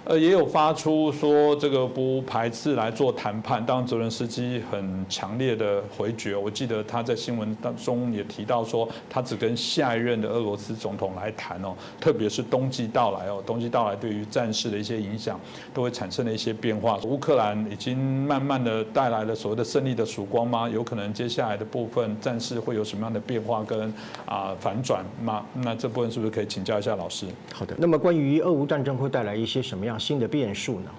[0.07, 6.33] 呃，也有发出说这个不排斥来做谈判，当泽连斯基很强烈的回绝。
[6.33, 15.37] 我记得他在新闻当中也提到说，他只跟下一任的俄罗斯总统来谈哦，特别是冬季到来哦，冬季到来对于战事的一些影响
[15.73, 16.97] 都会产生了一些变化。
[17.03, 20.69] 乌克兰已经慢慢的带来了所谓的胜利的曙光吗？
[20.69, 23.93] 有可能接下来的部分战事会有什么样的变化跟
[24.25, 25.45] 啊反转吗？
[25.55, 27.25] 那这部分是不是可以请教一下老师？
[27.53, 29.96] 好的，那么关于俄乌战争会带来一些什么样？
[29.97, 30.91] 新的变数呢？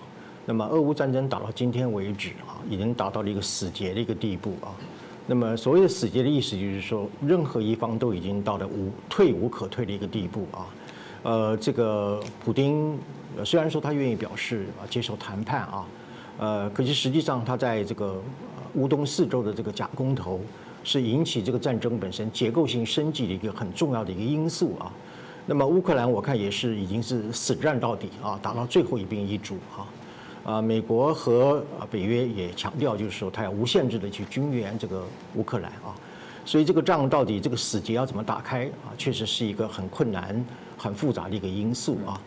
[0.46, 4.72] 那么俄乌战争打到今天为止啊，已经达到了一个死结的一个地步啊。
[5.26, 10.66] 那么所谓的死结的意思就是说，任何一方都已经到了无退无可退的一个地步啊。
[11.22, 12.98] 呃，这个普京
[13.44, 15.87] 虽然说他愿意表示啊接受谈判啊，
[16.38, 18.18] 呃，可是实际上他在这个
[18.74, 20.40] 乌东四周的这个假公投，
[20.82, 24.90] 是引起这个战争本身结构性升级的一个很重要的一个因素啊。
[25.50, 29.88] 那么乌克兰我看也是已经是死战到底啊，打到最后一兵一卒啊，
[30.44, 35.02] 啊，美国和北约也强调就是说，他要无限制的去军援这个
[35.37, 35.96] 乌克兰啊，
[36.44, 40.44] 所以这个仗到底这个死结要怎么打开啊，确实是一个很困难、
[40.76, 42.20] 很复杂的一个因素啊。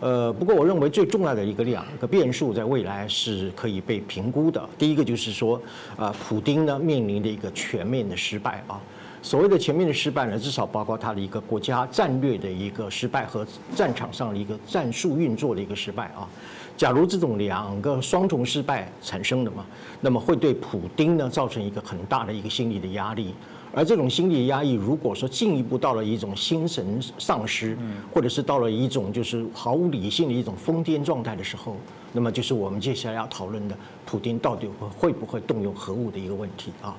[0.00, 4.68] 呃，不过我认为最重要的一个两个变数在未来是可以被评估的。
[4.76, 5.62] 第一个就是说，
[5.96, 8.80] 啊，普京呢面临的一个全面的失败啊。
[9.24, 16.28] 所谓的前面的失败呢，至少包括他的一个国家战略的一个失败和战场上的一个战术运作的一个失败啊。
[16.76, 19.64] 假如这种两个双重失败产生的嘛，
[20.02, 23.34] 那么会对普丁呢造成一个很大的一个心理的压力。
[23.74, 27.76] 而这种心理压抑，如果说进一步到了一种心神丧失，
[28.12, 31.76] 或者是到了一种就是毫无理性的一种疯癫状态的时候，
[32.12, 36.96] 那么就是我们接下来要讨论的，普京到底会会不会动用核武的一个问题啊。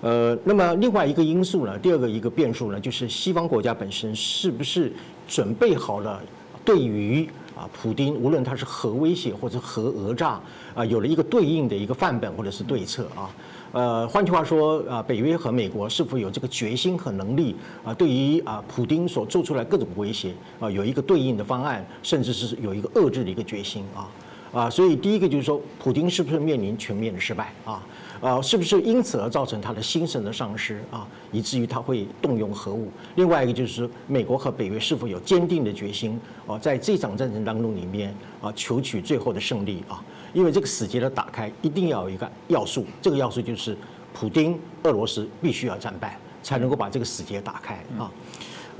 [0.00, 4.92] 呃，那么另外一个因素呢，第二个一个变数呢，就是西方国家本身是不是
[5.28, 6.20] 准备好了，
[6.64, 10.40] 对于啊普京，无论他是核威胁或者核讹诈
[10.74, 13.30] 啊，有了一个对应的一个范本或者是对策啊。
[13.72, 24.08] 呃，换句话说啊，北约和美国是否有这个决心和能力啊，对于啊普京所做出来各种威胁啊，有一个对应的方案，甚至是有一个遏制的一个决心啊
[24.52, 27.82] 啊，所以第一个就是说，普京是不是面临全面的失败啊？
[28.22, 32.88] 啊，是不是因此而造成他的心神的丧失啊，以至于他会动用核武？
[33.16, 40.00] 另外一个就是美国和北约是否有坚定的决心啊，在这场战争当中里面啊，求取最后的胜利啊？
[40.32, 43.76] 因为这个死结的打开一定要有一个要素，这个要素就是
[44.14, 48.08] 普京、俄罗斯必须要战败，才能够把这个死结打开啊。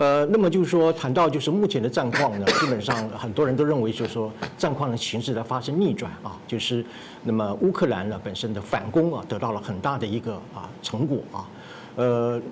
[0.02, 6.84] 呃，那么就是说，谈到就是目前的战况呢，基本上很多人都认为，就是说战况的形势在发生逆转啊，就是
[7.22, 11.46] 那么乌克兰呢本身的反攻啊得到了很大的一个啊成果啊，
[11.94, 12.42] 呃，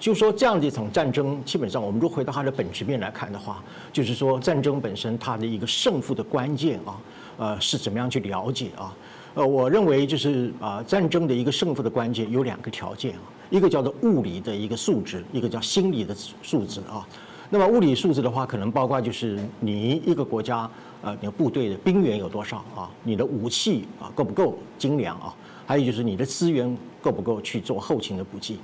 [0.00, 6.96] 就说这样的一场战争，基本上我们如果回到它的本质面来看的话，就是说战争本身它的一个胜负的关键啊，
[7.36, 8.96] 呃是怎么样去了解啊？
[9.34, 13.20] 呃，我认为就是啊，战争的一个胜负的关键有两个条件啊，
[13.50, 17.06] 一个叫做物理的一个素质，一个叫心理的素质啊。
[17.48, 20.68] 那么物理素质的话，可能包括就是你一个国家
[21.02, 25.32] 呃，你的部队的兵员有多少啊，你的武器啊够不够精良啊，
[25.64, 28.58] 还有就是你的资源够不够去做后勤的补给。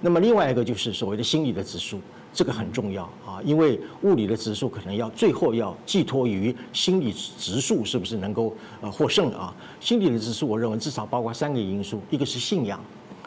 [0.00, 2.00] 那么另外一个就是所谓的心理的指数，
[2.32, 9.52] 这个很重要啊，因为物理的指数可能要最后要寄托于心理指数是不是能够呃获胜啊？
[9.80, 12.80] 心理的指数，我认为至少包括三个因素，一个是信仰，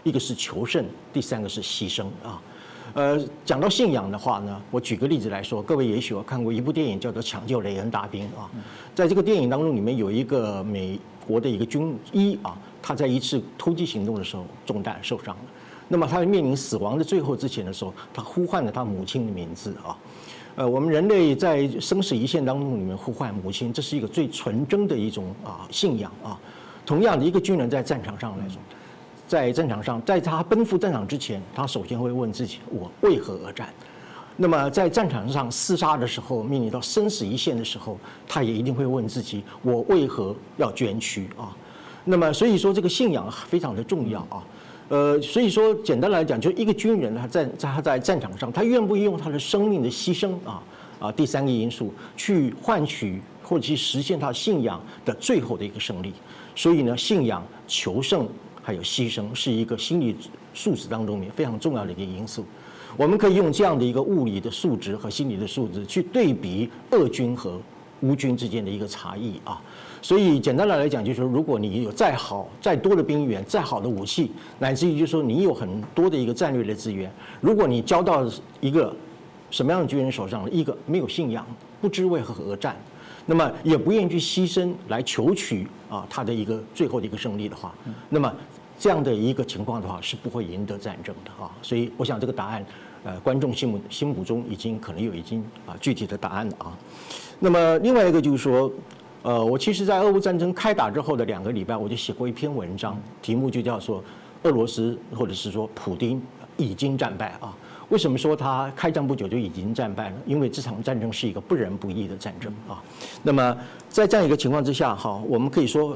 [0.03, 2.41] 一个是求胜，第三个是牺牲啊。
[2.93, 8.49] 呃，讲到信仰的话呢，我举个例子来说，各位也许有看过一部电影叫做《抢救雷恩大兵》啊，
[8.93, 15.41] 在这个电影当中，里面有一个美国的一个军医啊，他在一次突击行动的时候中弹受伤了。
[15.87, 19.95] 那么他面临死亡的最后之前的时候，他呼唤了他母亲的名字啊。
[20.55, 26.37] 呃，我们人类在生死一线当中里面呼唤母亲，这是一个最纯真的一种啊信仰啊。
[26.85, 28.57] 同样的，一个军人在战场上来说，
[29.31, 33.69] 在战场上，在他奔赴战场之前，他首先会问自己：我为何而战？
[34.35, 41.55] 那么在战场上厮杀的时候，面临到生死一线的时候，他也一定会问自己：我为何要捐躯啊？
[42.03, 44.43] 那么所以说，这个信仰非常的重要啊。
[44.89, 50.61] 呃，所以说简单来讲，就一个军人他在他在战场上，他愿不愿意用他的生命的牺牲啊
[50.99, 56.13] 啊，第三个因素去换取或者去实现他信仰的最后的一个胜利。
[56.53, 58.27] 所以呢，信仰、求胜
[58.61, 60.15] 还有牺牲，是一个心理
[60.53, 62.45] 素质当中面非常重要的一个因素。
[62.97, 67.59] 我们可以用这样的一个物理的素质和心理的素质去对比俄军和
[68.01, 69.61] 乌军之间的一个差异啊。
[70.01, 77.09] 所以简单的来讲，就是，如果你有再好、再多的兵员、再好的武器，乃至于就是说你有很多的一个战略的资源，
[77.39, 78.27] 如果你交到
[78.59, 78.93] 一个
[79.51, 81.45] 什么样的军人手上，一个没有信仰、
[81.79, 82.75] 不知为何而战，
[83.27, 87.73] 那么也不愿意去牺牲来求取啊他的一个最后的一个胜利的话，
[88.09, 88.33] 那么
[88.81, 91.51] 这样的一个情况的话是不会赢得战争的啊。
[91.61, 92.65] 所以我想这个答案，
[93.03, 96.77] 呃，观众心目心目中已经可能有已经啊具体的答案了啊。
[97.39, 98.71] 那么另外一个就是说。
[99.23, 104.03] 呃，我其实，在俄乌战争开打之后的两个礼拜，我就写过一篇文章，题目就叫做
[104.41, 106.19] “俄罗斯或者是说普京
[106.57, 107.55] 已经战败”啊。
[107.89, 110.15] 为什么说他开战不久就已经战败了？
[110.25, 112.81] 因为这场战争是一个不仁不义的战争啊。
[113.21, 113.55] 那么
[113.89, 115.95] 在这样一个情况之下，哈，我们可以说，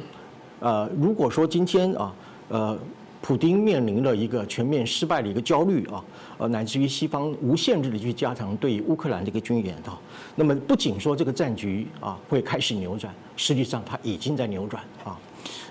[0.60, 2.14] 呃，如果说今天啊，
[2.50, 2.78] 呃。
[3.22, 6.04] 普京面临了一个全面失败的一个焦虑啊，
[6.38, 10.00] 呃，乃至于西方无限制的去加强对乌克兰这个军援啊。
[10.36, 15.18] 那么不仅说这个战局啊会开始扭转，实际上它已经在扭转啊。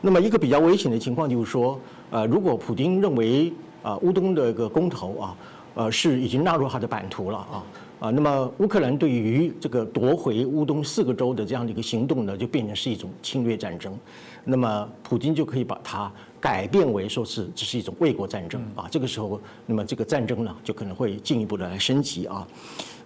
[0.01, 1.79] 那么一个比较危险的情况就是说，
[2.11, 3.53] 呃，如果普京认为
[3.85, 5.37] 啊乌东的一个公投啊，
[5.75, 7.64] 呃是已经纳入他的版图了啊。
[8.01, 13.97] 啊，那么乌克兰对于这个夺回乌东四个州的这样的一个行动呢，就变成是一种侵略战争，
[14.43, 16.12] 那么普京就可以把它
[16.45, 18.86] 改变为说是这是一种卫国战争啊。
[18.90, 22.47] 这个时候，那么这个战争呢，就可能会进一步的来升级啊。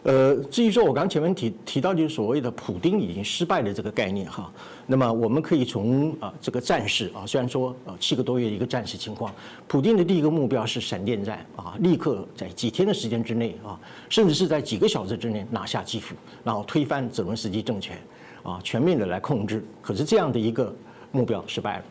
[0.03, 4.53] 呃，至于说我刚前面提提到就是所谓的普丁已经失败的这个概念哈，
[4.89, 9.32] 那么我们可以从啊这个战事啊，虽然说呃七个多月一个战事情况，
[9.68, 13.78] 普丁的第一个目标是闪电战啊，立刻在几天的时间之内啊，
[14.09, 17.97] 甚至是在几个小时之内拿下基辅，然后推翻泽伦斯基政权
[18.43, 19.64] 啊，全面的来控制。
[19.80, 20.74] 可是这样的一个
[21.13, 21.85] 目标失败了。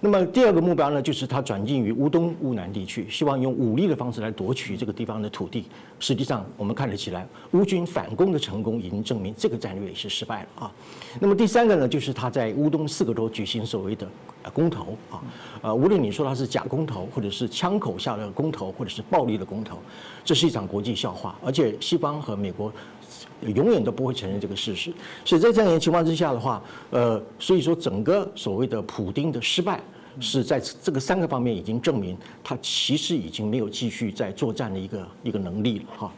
[0.00, 5.64] 那么第二个目标呢，就是他转进于乌东、乌南地区，希望用武力的方式来夺取这个地方的土地。
[5.98, 10.72] 实际上，我们看得起来，乌军反攻的成功已经证明这个战略也是失败了啊。
[11.20, 14.06] 那么第三个呢，就是他在乌东四个州举行所谓的
[14.52, 15.22] 公投啊，
[15.62, 19.78] 呃，无论你说他是假公投，或者是枪口下的公投，或者是暴力的公投，
[20.22, 22.70] 这是一场国际笑话，而且西方和美国。
[23.40, 24.92] 永远都不会承认这个事实，
[25.24, 29.80] 所以在这样一个情况之下的话，呃，所以说整个所谓的普丁的失败，
[30.18, 36.12] 是在这个三个方面已经证明他其实已经没有继续在作战的一个一个能力了哈。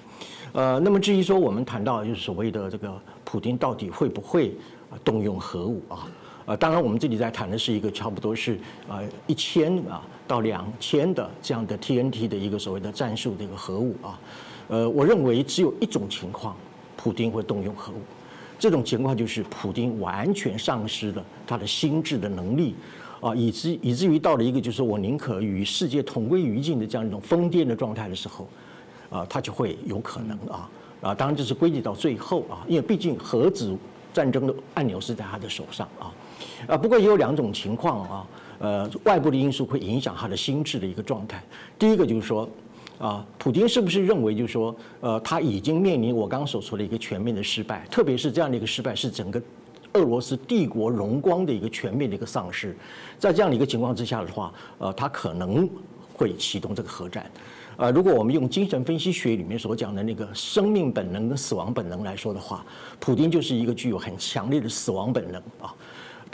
[0.53, 2.95] 呃，那么至于说我们谈到就是所谓的这个
[3.25, 4.55] 普丁到底会不会
[5.05, 6.07] 动用核武啊？
[6.47, 8.57] 呃，当然我们这里在谈的是一个差不多是
[8.89, 14.21] 呃一千啊到两千的这样的 TNT 的一个所谓的战术的一个核武啊。
[14.69, 16.57] 呃，我认为只有一种情况。
[16.97, 18.01] 普京会动用核武，
[18.59, 22.75] 这种情况就是普京完全丧失了他的心智的能力，
[23.21, 28.49] 啊，以至以至于到了一个就是我宁可与世界同归于尽的这样一种疯癫的状态的时候，
[29.11, 30.71] 啊，他就会有可能啊
[31.03, 33.77] 啊，当然这是归结到最后啊，因为毕竟核子
[34.13, 36.13] 战争的按钮是在他的手上啊，
[36.67, 38.27] 啊，不过也有两种情况啊，
[38.59, 41.43] 呃，外部的因素会影响他的心智的一个状态。
[41.79, 42.49] 第一个就是说，
[42.99, 49.41] 啊，普京是不是认为就是说，呃，他已经面临我刚刚所说的一个全面的失败，特别是这样的一个失败是整个
[49.93, 52.77] 俄罗斯帝国荣光的一个全面的一个丧失，
[53.19, 55.69] 在这样的一个情况之下的话，呃，他可能
[56.15, 57.31] 会启动这个核战。
[57.79, 62.65] 呃，如果我们用精神分析学里面所讲的那个生命本能跟死亡本能来说的话，
[62.99, 65.75] 普京就是一个具有很强烈的死亡本能啊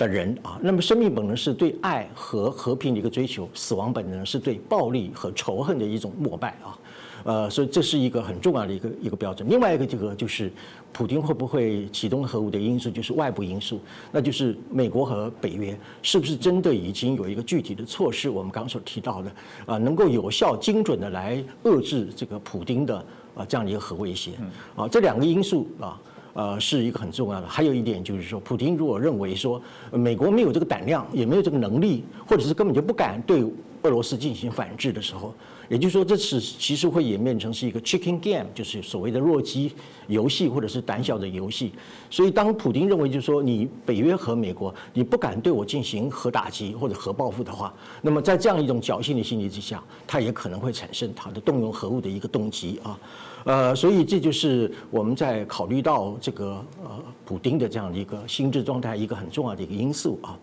[0.03, 0.59] 的人啊。
[0.61, 6.79] 那么生命本能是对爱和和平的一个追求，死亡本能是对暴力和仇恨的一种膜拜啊。
[7.25, 9.49] 呃，所以这是一个很重要的一个一个标准。
[9.49, 10.51] 另外一个这个就是，
[10.93, 13.81] 普京会不会启动核武的因素，就是外部因素，
[14.11, 18.29] 那就是美国和北约是不是真的已经有一个具体的措施？
[18.29, 19.31] 我们刚刚所提到的
[19.67, 22.97] 啊，能够有效、精准的来遏制这个普京的
[23.37, 24.33] 啊这样的一个核威胁
[24.75, 26.01] 啊，这两个因素啊。
[26.35, 27.47] 呃，是一个很重要的。
[27.47, 29.61] 还有一点就是说，普京如果认为说
[29.91, 33.45] 美国没有这个胆量，也没有这个能力，或者是根本就不敢对
[33.83, 35.35] 俄罗斯进行反制的时候，
[35.69, 39.73] 也就是说，这次其实会演变成是一个 chicken game，就是所谓的弱鸡
[40.07, 41.73] 游戏或者是胆小的游戏。
[42.11, 52.99] 所以，当普京认为就是说你北约和美国你不敢对我进行核打击或者核报复的话，那么在这样一种侥幸的心理之下，他也可能会产生他的动用核武的一个动机啊。
[53.45, 60.39] 呃，所以这就是我们在考虑到这个呃普丁的这样的一个心智状态一个很重要的一个因素啊。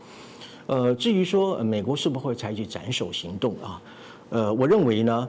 [0.65, 3.81] 呃，至于说美国是不会采取斩首行动啊？
[4.29, 5.27] 呃，我认为呢，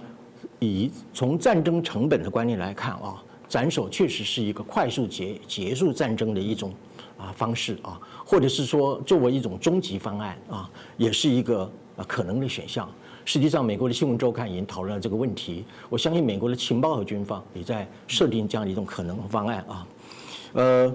[0.58, 6.72] 以从战争成本的观念来看啊，斩首确实是一个快速结结束战争的一种
[7.18, 11.62] 啊方式啊，或者是说作为一种终极方案啊，也是一个
[11.96, 12.88] 啊可能的选项。
[13.24, 15.64] 实际上，美国的新闻周刊已经讨论了这个问题。
[15.88, 19.86] 我相信美国的情报和军方也在设定这样的一种可能方案啊。
[20.54, 20.92] 呃，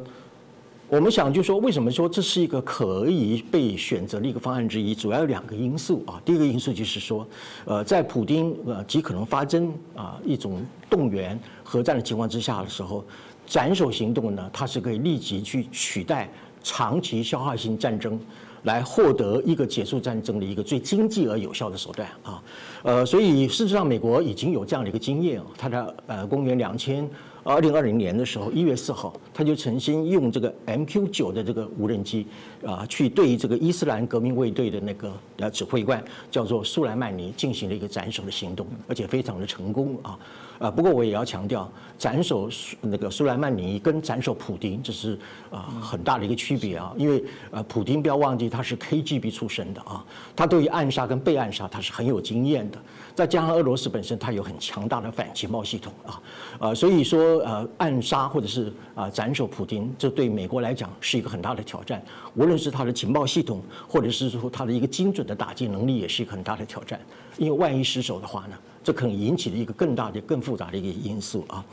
[0.88, 4.93] 我们想就说，为什么说这是一个可以被选择的一个方案之一？
[4.93, 6.21] 主要有两个因素啊。
[6.23, 7.27] 第一个因素就是说，
[7.65, 13.03] 呃，在普京呃极可能发生啊一种动员核战的情况之下的时候，
[13.47, 16.29] 斩首行动呢，它是可以立即去取代
[16.63, 18.19] 长期消耗性战争。
[18.65, 22.43] 来获得一个结束战争的一个最经济而有效的手段啊，
[22.81, 27.07] 呃，所以事实上美国已经有这样的一个经验啊，它的呃公元两千
[27.45, 32.25] 二零二零年的时候一月四号，他就曾经用这个 MQ 九的这个无人机
[32.65, 40.17] 啊，去对这个伊斯兰革命卫队的那个呃指挥官叫做苏莱曼尼进行了一个斩首的行动，而且非常的成功啊。
[40.57, 42.49] 啊，不过我也要强调，斩首
[42.81, 45.19] 那个苏莱曼尼跟斩首普京这是
[45.51, 50.03] 啊很大的一个区别啊，因为呃普京不要忘记他是 KGB 出身的啊，
[50.35, 52.77] 他对于暗杀跟被暗杀他是很有经验的，
[53.16, 56.22] 再加上俄罗斯本身它有很强大的反情报系统啊，
[56.59, 62.03] 呃所以说呃暗杀或者是啊斩首普京，这对美国来讲是一个很大的挑战，
[62.36, 66.99] 无论是它的情报系统，或者是说它的一个精准的打击能力，也是一个很大的挑战，
[67.38, 68.57] 因为万一失手的话呢？
[68.84, 71.66] 这可能引起了一个更大的、更复杂的一个因素啊，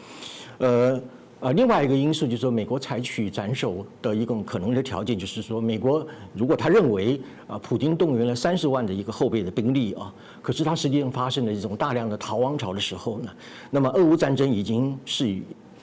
[0.57, 0.99] 呃
[1.43, 13.31] 呃，另外一个因素就是说，美国采取斩首的一种可能的条件，就是说，美国如果他认为啊，普京动员了三十万的一个后备的兵力啊，可是他实际上发生了一种大量的逃亡潮的时候呢，
[13.73, 15.37] 那么俄乌战争已经是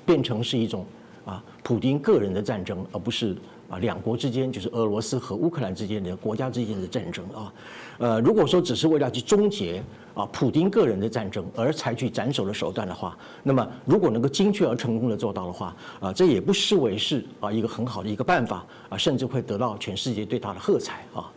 [0.05, 0.85] 变成是一种
[1.25, 3.35] 啊，普京个人的战争，而不是。
[3.69, 7.53] 啊，两国之间就是俄罗斯和乌克兰之间的国家之间的战争啊，
[7.99, 9.83] 呃，如果说只是为了去终结
[10.13, 21.31] 啊普京个人的战争而采取斩首的手段的话，那么如果能够精确而成功的做到的话，啊，这也不失为是啊一个很好的一个办法啊，甚至会得到全世界对他的喝彩啊，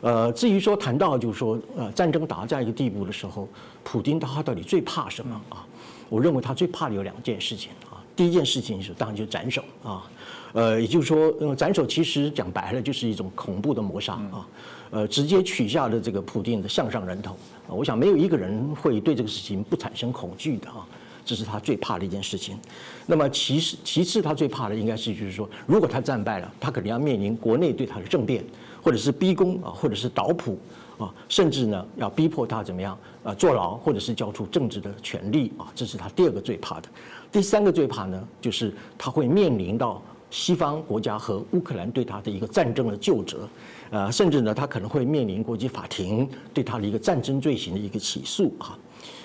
[0.00, 3.46] 呃，至于说谈到就是说呃战争达到这样一个地步的时候，
[3.84, 5.64] 普京他到底最怕什么啊？
[6.08, 10.02] 我认为他最怕的有两件事情啊，第一件事情是当然就斩首啊。
[10.54, 14.48] 呃，也就是说，斩首其实讲白了就是一种恐怖的谋杀啊，
[14.90, 17.32] 呃，直接取下了这个普京的项上人头
[17.68, 17.70] 啊。
[17.70, 20.86] 我想没有一个人会对这个事情不产生恐惧的啊，
[21.24, 22.58] 这是他最怕的一件事情。
[23.06, 28.44] 那么其实其次他最怕的应该是就是说，如果他战败了，他肯定要面临国内对他的政变，
[28.82, 30.58] 或者是逼宫啊，或者是倒普
[30.98, 36.88] 啊，甚至呢要逼迫他怎么样啊坐牢，或者是交出政治的权利啊，这是他第二个最怕的。
[37.30, 40.02] 第三个最怕呢，就是他会面临到。
[40.30, 43.48] 西方国家和乌克兰对他的一个战争的救责，
[43.90, 48.78] 呃，甚至呢，他可能会面临国际法庭对他的一个战争罪行的一个起诉啊，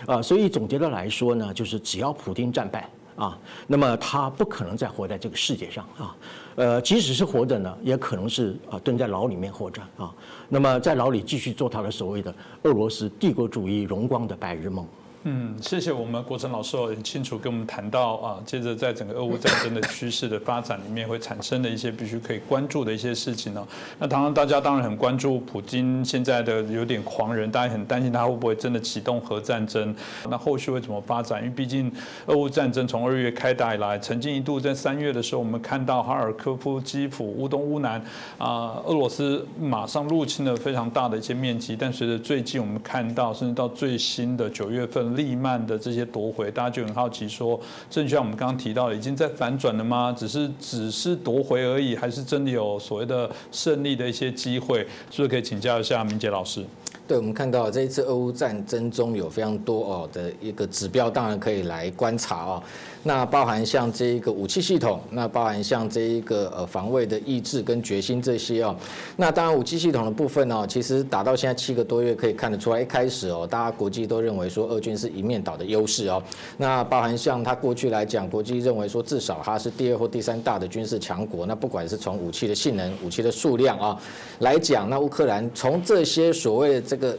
[0.06, 3.38] 啊，所以总结的来说呢，就是只要普京战败啊，
[3.68, 6.16] 那么他不可能再活在这个世界上啊，
[6.56, 10.14] 呃，即使是活着呢，也可能是啊蹲在牢里面活着啊，
[10.50, 12.34] 那么在牢里继续做他的所谓的
[12.64, 14.88] 俄罗斯帝国主义荣光的白日梦。
[15.26, 23.66] 嗯，谢谢我们国成老师很清楚跟我们谈到啊，接着在整个俄乌战争的趋势的发展里面会产生的一些必须可以关注的一些事情呢。
[23.98, 29.96] 那当然大家当然很关注普京现在的有点狂人，大家很担心他会不会真的启动核战争，
[30.30, 31.42] 那后续会怎么发展？
[31.42, 31.90] 因为毕竟
[32.26, 37.94] 俄乌战争从二月开打以来，曾经一度在三月的时候，我们看到哈尔科夫、基辅、乌东、乌南
[38.38, 45.13] 啊，俄罗斯马上入侵了非常大的一些面积，但随着最近我们看到，甚至到最新的九月份。
[45.16, 47.60] 利曼的这些夺回，大家就很好奇，说，
[47.90, 50.14] 正像我们刚刚提到的，已经在反转了吗？
[50.18, 54.80] 只是只是夺回而已，还是真的有所谓的胜利的一些机会？
[55.10, 56.66] 是不是可以请教一下明杰老师？
[57.06, 62.64] 对，我们看到这一次俄乌战争中有非常多哦的一个指标，当然可以来观察哦。
[63.06, 68.74] 那包含像这一个武器系统，那包含像这一个呃防卫的意志跟决心这些哦。
[69.18, 76.24] 那当然武器系统的部分哦，其实打到现在七个多月，可以看得出来，一开始哦，大家国际都认为说俄军是一面倒的优势哦。
[76.56, 81.46] 那包含像他过去来讲，国际认为说至少他是第二或第三大的军事强国。
[81.46, 84.02] 那不管是从武器的性能、武器的数量啊
[84.40, 87.18] 来讲，那乌克兰从这些所谓的这个。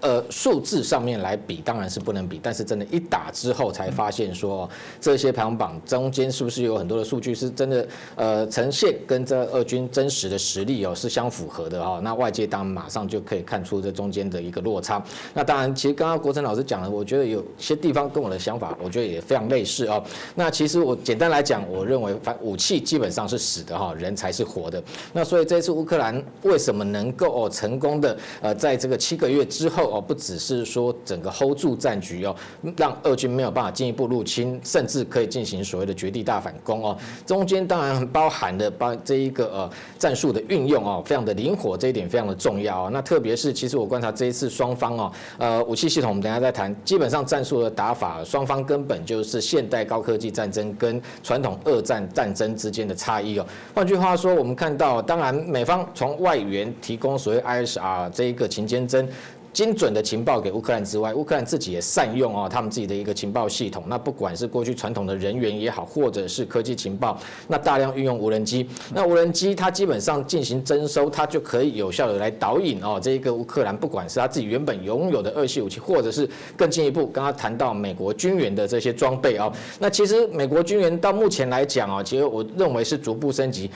[0.00, 7.86] 呃，数字上面来比当然是不能比，但是真的，一打之后才发现说，这些排行榜中间是不是有很多的数据是真的，
[8.16, 12.00] 呃，呈现跟这俄军真实的实力哦是相符合的哈。
[12.02, 15.02] 那外界当然马上就可以看出这中间的一个落差。
[15.34, 20.02] 那当然，其实刚刚国成老师讲了，我觉得有些地方跟我的想法，我觉得也非常类似哦。
[20.34, 24.82] 那其实我简单来讲，我认为反武器基本上是死的哈，人才是活的。
[25.12, 29.89] 那所以这次乌克兰为什么能够哦成功的呃在这个七个月之后？
[29.90, 32.34] 哦，不只是说整个 hold 住战局哦，
[32.76, 36.96] 让俄军没有办法进一步入侵，甚至可以进行所谓的绝地大反攻哦。
[37.26, 42.90] 中间当然包含的包这一个呃战术的运用哦，非常的灵活，这一点非常的重要哦。
[42.92, 53.46] 那特别是其实我观察这一次双方哦，呃武器系统我们等下再谈，基本上战术的打法，双方根本就是现代高科技战争跟传统二战战争之间的差异哦。
[53.74, 59.06] 换句话说，我们看到，当然美方从外援提供所谓 ISR 这一个勤监侦。
[59.52, 63.82] 精准的情报给乌克兰之外，乌克兰自己也善用哦他们自己的一个情报系统。
[63.88, 68.68] 那不管是过去传统的人员也好，或者是科技情报，那大量运用无人机。
[68.94, 79.52] 那无人机它基本上进行征收，它就可以有效的来导引哦这一个乌克兰，不管是他自己原本拥有的二系武器，或者是更进一步，刚刚谈到美国军援的这些装备哦。
[79.78, 83.70] 那其实美国军援到目前来讲哦，其实我认为是逐步升级。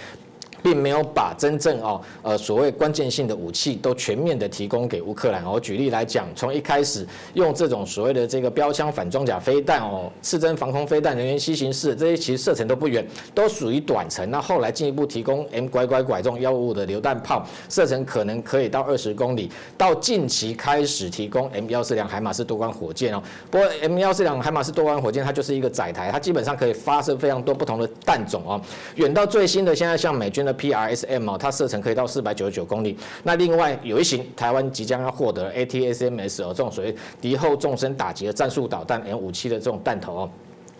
[0.64, 5.44] 并没有把真正哦呃所谓关键性的武器都全面的提供给乌克兰。
[5.44, 14.30] 我举例来讲，从一开始用这种所谓的这个标枪反装甲飞弹哦，刺针防空飞弹、人员吸行式这些，其实射程都不远，都属于短程。
[14.30, 19.52] 那后来进一步提供 M 拐拐拐这种幺五五的榴弹炮，射程可能可以到二十公里。
[19.76, 28.58] 到近期开始提供 M 幺四两海马斯多管火箭哦，不过 M 幺四两海马斯多管火箭它就是一个载台，它基本上可以发射非常多不同的弹种哦。
[28.94, 30.53] 远到最新的，现在像美军的。
[30.54, 32.96] PRSM 哦，它射程可以到四百九十九公里。
[33.22, 40.30] 那另外有一型台湾即将要获得 ATSMS 哦，这种属于敌后纵深打击的战术导弹 M 五七的这种弹头哦。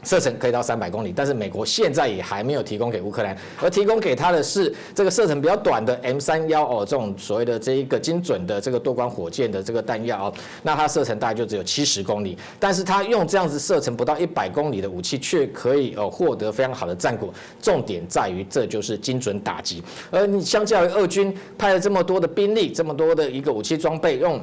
[0.05, 17.33] 射程可以到三百公里，但是美国现在也还没有提供给乌克兰，而提供给他的是这个射程比较短的 M 三幺哦，这种所谓的这一个精准的这个多管火箭的这个弹药哦，那它射程大概就只有七十公里，但是它用这样子射程不到一百公里的武器，却可以呃获得非常好的战果。
[17.63, 24.41] 重点在于这就是精准打击，而你相较于俄军派了这么多的兵力，这么多的一个武器装备用。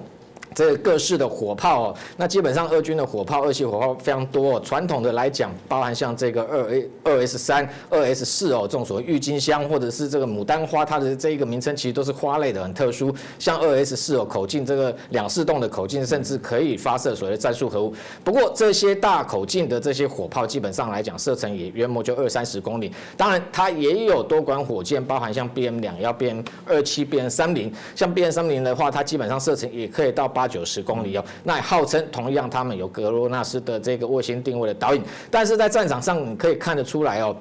[0.54, 4.60] 这各式的火炮哦，那基本上俄军的火炮、二系火炮非常多。
[4.60, 13.16] 传统的来讲，包含像这个二 A、二 S 三、二 S 四哦，这种所谓郁金香或者是这个牡丹花，它的这一个名称其实都是花类的，很特殊。
[13.40, 17.94] 像二 S 四哦，口径这个两四洞的口径，甚至可以发射所谓的战术核武。
[18.22, 22.92] 不过这些大口径的这些火炮，基本上来讲射程也约莫就二三十公里。
[23.16, 27.74] 当然，它也有多管火箭，包含像 BM 两幺、BM 二七、BM 三零。
[27.96, 30.41] 像 BM 三零的话，它基本上射程也可以到八。
[30.42, 37.36] 八九十公里哦，那号称同样他们有格罗纳斯的这个卫星定位的导引，但是在战场上你可以看得出来哦。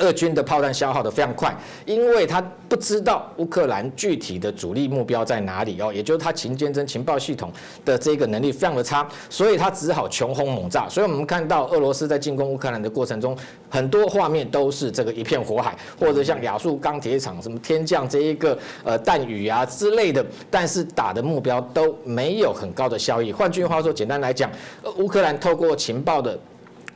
[0.00, 1.54] 俄军的炮弹消耗的非常快，
[1.86, 7.52] 因为他不知道乌克兰具体的主力目标在哪里哦，也就是他情监侦情报系统
[7.84, 10.88] 的这个能力非常的差，所以他只好穷轰猛炸。
[10.88, 13.36] 所以我们看到俄罗斯在进攻乌克兰的过程中，
[13.68, 23.32] 很多画面都是这个一片火海，或者像亚速钢铁厂、什么天降这一个呃弹雨啊之类的，但是打的目标都没有很高的效益。
[23.32, 24.50] 换句话说，简单来讲，
[24.96, 26.38] 乌克兰透过情报的。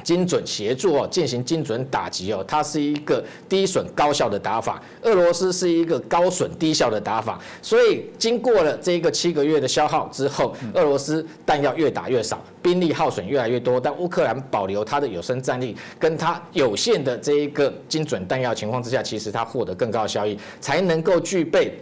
[0.05, 4.81] 精准协助哦，进行精准打击哦，它是一个低损高效的打法。
[5.03, 21.73] 俄罗斯是一个高损低效的打法，所以经过了这个七个月的消耗之后，俄罗斯弹药越打越少，兵力耗损越来越多，但乌克兰保留它的有生战力，跟它有限的这一个精准弹药情况之下，其实它获得更高的效益，才能够具备。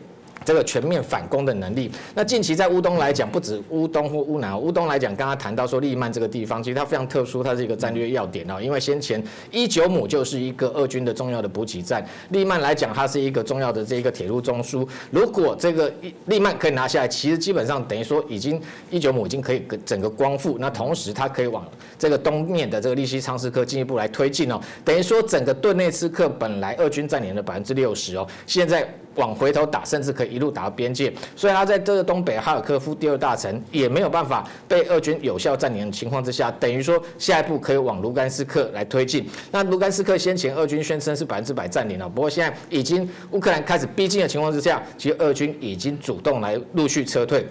[0.44, 15.92] 这个全面反攻的能力，那近期在乌东来讲，不止乌东或乌南，乌东来讲，刚刚谈到说利曼这个地方，其实它非常特殊，它是一个战略要点哦，因为先前一九亩就是一个俄军的重要的补给站，利曼来讲，它是一个重要的这一个铁路中枢，如果这个
[16.26, 21.66] 利曼可以拿下来，其实基本上等于说已经一九亩已经可以整个光复，那同时它可以往
[21.98, 28.92] 这个东面的这个利西昌斯克进一步来推进哦，等于说整个顿内茨克本来俄军占领了百分之六十哦，现在。
[29.16, 39.26] 往回头打，甚至可以一路打到边界，所以他在这个东北哈尔科夫第二大城也没有办法被俄军有效占领的情况之下，等于说下一步可以往卢甘斯克来推进。
[39.50, 47.46] 那卢甘斯克先前俄军宣称是百分之百占领了，不过现在已经乌克兰开始逼近的情况之下，其实俄军已经主动来陆续撤退。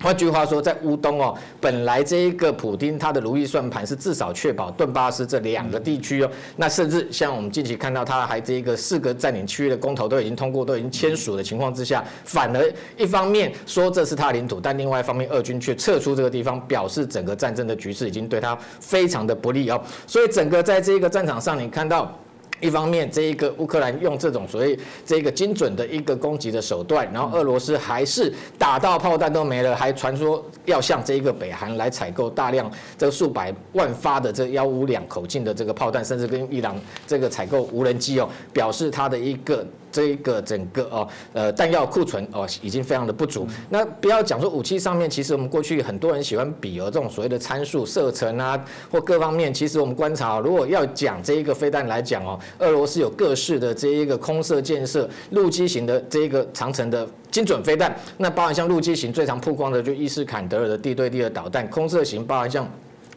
[0.00, 22.16] 换句话说，在乌东哦，本来这一个普丁他的如意算盘是至少确保顿巴斯这两个地区哦，那甚至像我们近期看到他还这一个四个占领区域的公投都已经通过，都已经签署的情况之下，反而一方面说这是他领土，但另外一方面俄军却撤出这个地方，表示整个战争的局势已经对他非常的不利哦，所以整个在这个战场上，你看到。
[22.60, 36.76] 一方面，这一个乌克兰用这种所谓这个精准的一个攻击的手段，然后俄罗斯还是打到炮弹都没了，还传说要向这一个北韩来采购大量这个数百万发的这幺五两口径的这个炮弹，甚至跟伊朗
[37.06, 39.66] 这个采购无人机哦，表示它的一个。
[39.96, 43.48] 这一个整个哦，呃，弹药库存哦，已经非常的不足。
[43.70, 57.96] 那不要讲说武器上面，其实我们过去很多人喜欢比哦，这种所谓的参数、射程啊，或各方面，其实我们观察，如果要讲这一个飞弹来讲哦，俄罗斯有各式的这一个空射、建设、陆基型的这一个长城的精准飞弹。
[58.18, 62.68] 那包含像陆基型最常曝光的就伊斯坎德尔的地对地的导弹，空射型包含像。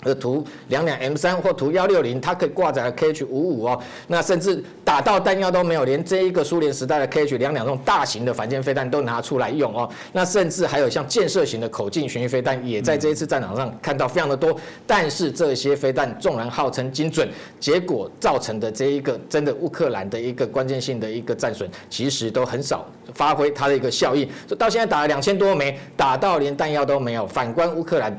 [0.03, 3.77] 呃，图两两 M 三或图幺六零，它可以挂载了 KH 五五哦，
[4.07, 14.57] 那甚至打到弹药都没有，连这一个苏联时代的 KH 两两这种大型的反舰飞弹都拿出来用哦，那甚至还有像建设型的口径巡弋飞弹，也在这一次战场上看到非常的多。
[14.87, 17.27] 但是这些飞弹纵然号称精准，
[17.59, 24.29] 结果造成的这一个真的乌克兰的一个关键性的一个战损，其实都很少发挥它的一个效益。
[24.57, 27.27] 到现在打了两千多枚，打到连弹药都没有。
[27.27, 28.17] 反观乌克兰。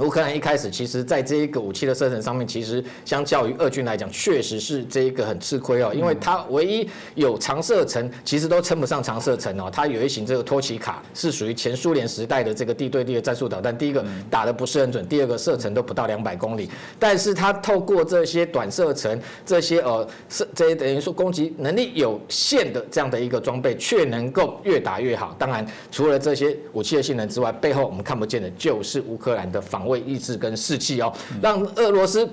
[0.00, 9.70] 乌克兰一开始，其实在这一个武器的射程上面，其实相较于俄军来讲，确实是这一个很吃亏哦，因为它唯一有长射程，其实都称不上长射程哦。
[9.70, 13.76] 它有一型这个托奇卡，是属于前苏联时代的这个地对地的战术导弹。
[13.76, 16.70] 第一个打的不是很准，第二个射程都不到两百公里。
[16.98, 25.36] 但是它透过这些短射程，这些呃射这些等于说攻击能力有限的这样的一个装备，却能够越打越好。
[25.38, 29.89] 当然，除了这些武器的性能之外，背后我们看不见的就是乌克兰的防。
[29.90, 31.12] 为意志跟士气哦，
[31.42, 32.26] 让俄罗斯。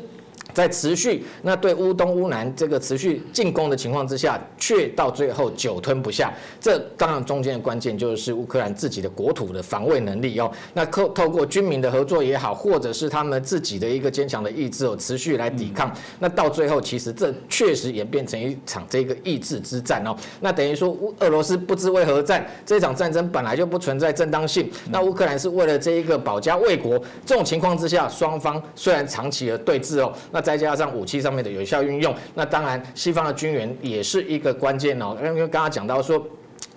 [0.58, 6.34] 在持续那对乌东乌南这个持续进攻的情况之下，却到最后久吞不下。
[6.60, 10.52] 这当然中间的关键就是乌克兰自己的国土的防卫能力哦。
[10.74, 15.96] 那透透过军民的合作也好，或者是他们自己的一个坚强的意志哦，持续来抵抗。
[16.18, 20.18] 那到最后，其实这确实演变成一场这个意志之战哦。
[20.42, 24.68] 那等于说乌俄罗斯不知为何战，这场战争本来就不存在正当性。
[24.90, 30.47] 那乌克兰是为了这一个保家卫国，这种情况之下，双方虽然长期的对峙哦，那。
[30.48, 35.18] 再加上武器上面的有效运用，那当然西方的军援也是一个关键哦。
[35.22, 36.26] 因为刚刚讲到说。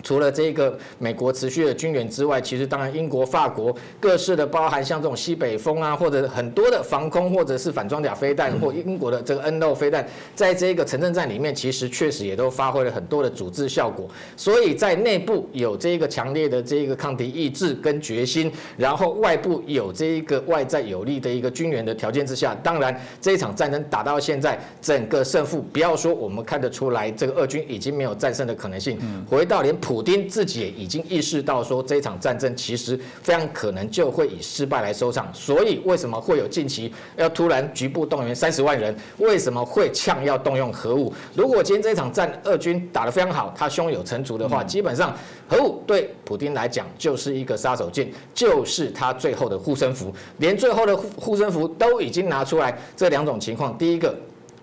[0.03, 14.09] 除了这个美国持续的军援之外，其实当然英国、法国各式的包含像这种西北风啊，或者很多的防空或者是反装甲飞弹，或英国的这个 N 六飞弹，在这个城镇战里面，其实确实也都发挥了很多的阻滞效果。
[14.35, 28.97] 所以在内部有这个强烈的这个抗敌意志跟决心，然后外部有这一个外在有利的一个军援的条件之下，当然这一场战争打到现在，整个胜负不要说我们看得出来，这个俄军已经没有战胜的可能性，
[29.29, 29.90] 回到连普。
[29.91, 35.29] 普丁自己也已经意识到，说这场战争其实非常可能就会以失败来收场。
[35.33, 38.95] 所以为什么会有近期要突然局部动员三十万人？
[39.17, 41.13] 为什么会呛要动用核武？
[41.35, 45.13] 如果今天这场战俄军打得非常好，他胸有成竹的话，基本上
[45.45, 50.09] 核武对普丁来讲就是一个杀手锏，就是他最后的护身符。
[50.37, 54.15] 连最后的护护身符都已经拿出来，这两种情况，第一个。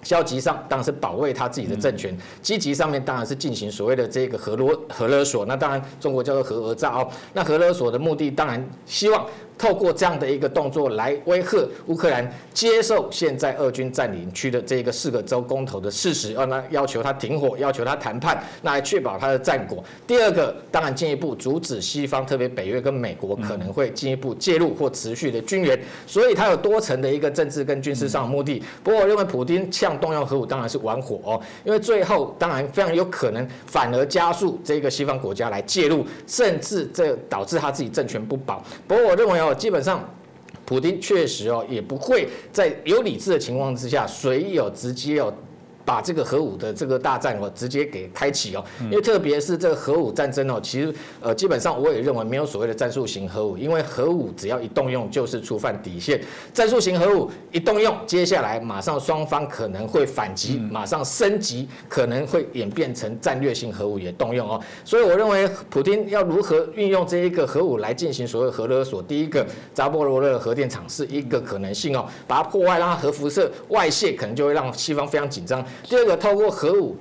[0.02, 5.44] 消极上当然是保卫他自己的政权，积极上面当然是进行所谓的这个核勒核勒索。
[5.46, 7.08] 那当然中国叫做核讹诈哦。
[7.32, 9.26] 那核勒索的目的当然希望
[9.58, 19.82] 透过这样的一个动作来威吓乌克兰接受现在俄军占领区的这个四个州公投的事实，让他要求他停火，要求他谈判，那来确保他的战果。
[20.06, 28.62] 第二个，当然进一步阻止西方，特别北约跟美国可能会进一步介入或持续的军援，所以它有多层的一个政治跟军事上的目的。
[28.84, 38.62] 不过我认为普京像动用核武当然是玩火哦，因为最后当然非常有可能反而加速这个西方国家来介入，甚至这导致他自己政权不保。
[38.86, 40.08] 不过我认为哦，基本上。
[40.64, 45.32] 普京确实哦，也不会在有理智的情况之下，随有直接哦。
[45.88, 56.20] 把这个核武的这个大战哦，直接给开启哦，因为特别是这个核武战争哦，其实呃基本上我也认为没有所谓的战术型核武，因为核武只要一动用就是触犯底线，
[56.52, 75.64] 战术型核武一动用，接下来马上双方可能会反击，马上升级，可能会演变成战略性核武也动用哦，所以我认为普京要如何运用这一个核武来进行所谓核勒索，第一个扎波罗热核电厂是一个可能性哦，把它破坏，让它核辐射外泄，可能就会让西方非常紧张。
[75.84, 76.96] 第二个，透过核武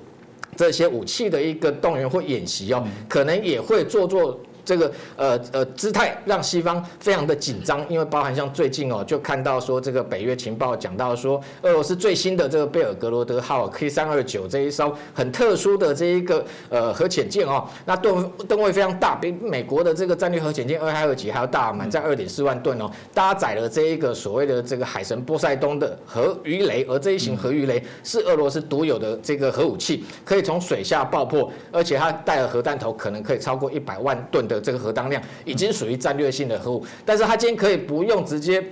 [0.55, 4.39] 这些武器的一个动员或演习哦，可能也会做做。
[4.67, 34.56] 这个呃呃姿态让西方非常的紧张，因为包含像最近哦，就看到说这个北约情报讲到说，俄罗斯最新的这个贝尔格罗德号 K 三二九这一艘很特殊的这一个呃核潜舰哦，那吨吨位非常大，比美国的这个战略核潜舰二海二级还要大，满载二点四万吨哦，搭载了这一个所谓的这个海神波塞冬的核鱼雷，而这一型核鱼雷是俄罗斯独有的这个核武器，可以从水下爆破，而且它带了核弹头，可能可以超过一百万吨的。
[34.59, 38.63] 这个核当量已经属于战略性的核武，但是它今天可以不用直接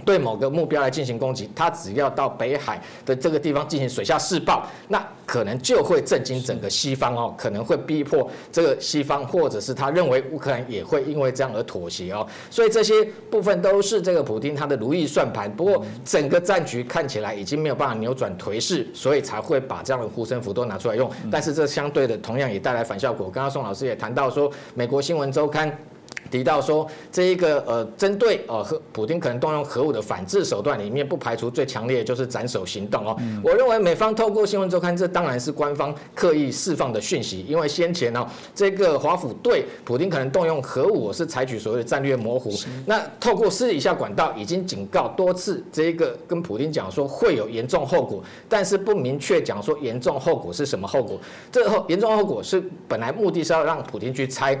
[0.00, 15.50] 对某个目标来进行攻击，他只要到北海的这个地方进行水下试爆，那可能就会震惊整个西方哦，可能会逼迫这个西方，或者是他认为乌克兰也会因为这样而妥协哦，所以这些部分都是这个普京他的如意算盘。
[15.54, 21.10] 不过整个战局看起来已经没有办法扭转颓势，所以才会把这样的护身符都拿出来用。
[21.30, 23.30] 但是这相对的同样也带来反效果。
[23.30, 25.70] 刚刚宋老师也谈到说，美国新闻周刊。
[26.30, 33.16] 提到说，这一个呃，针对呃核普京可能动用核武的反制手段里面，不排除最强烈的就是斩首行动哦。
[33.42, 42.52] 我认为美方透过新闻周刊，这当然是官方刻意释放的讯息，因为先前呢，这个华府对普京可能动用核武是采取所谓的战略模糊，
[42.86, 51.18] 那透过私底下管道已经警告多次，这一个跟普京讲说会有严重后果，但是不明确讲说严重后果是什么后果。
[51.50, 54.56] 这后严重后果是本来目的是要让普京去猜。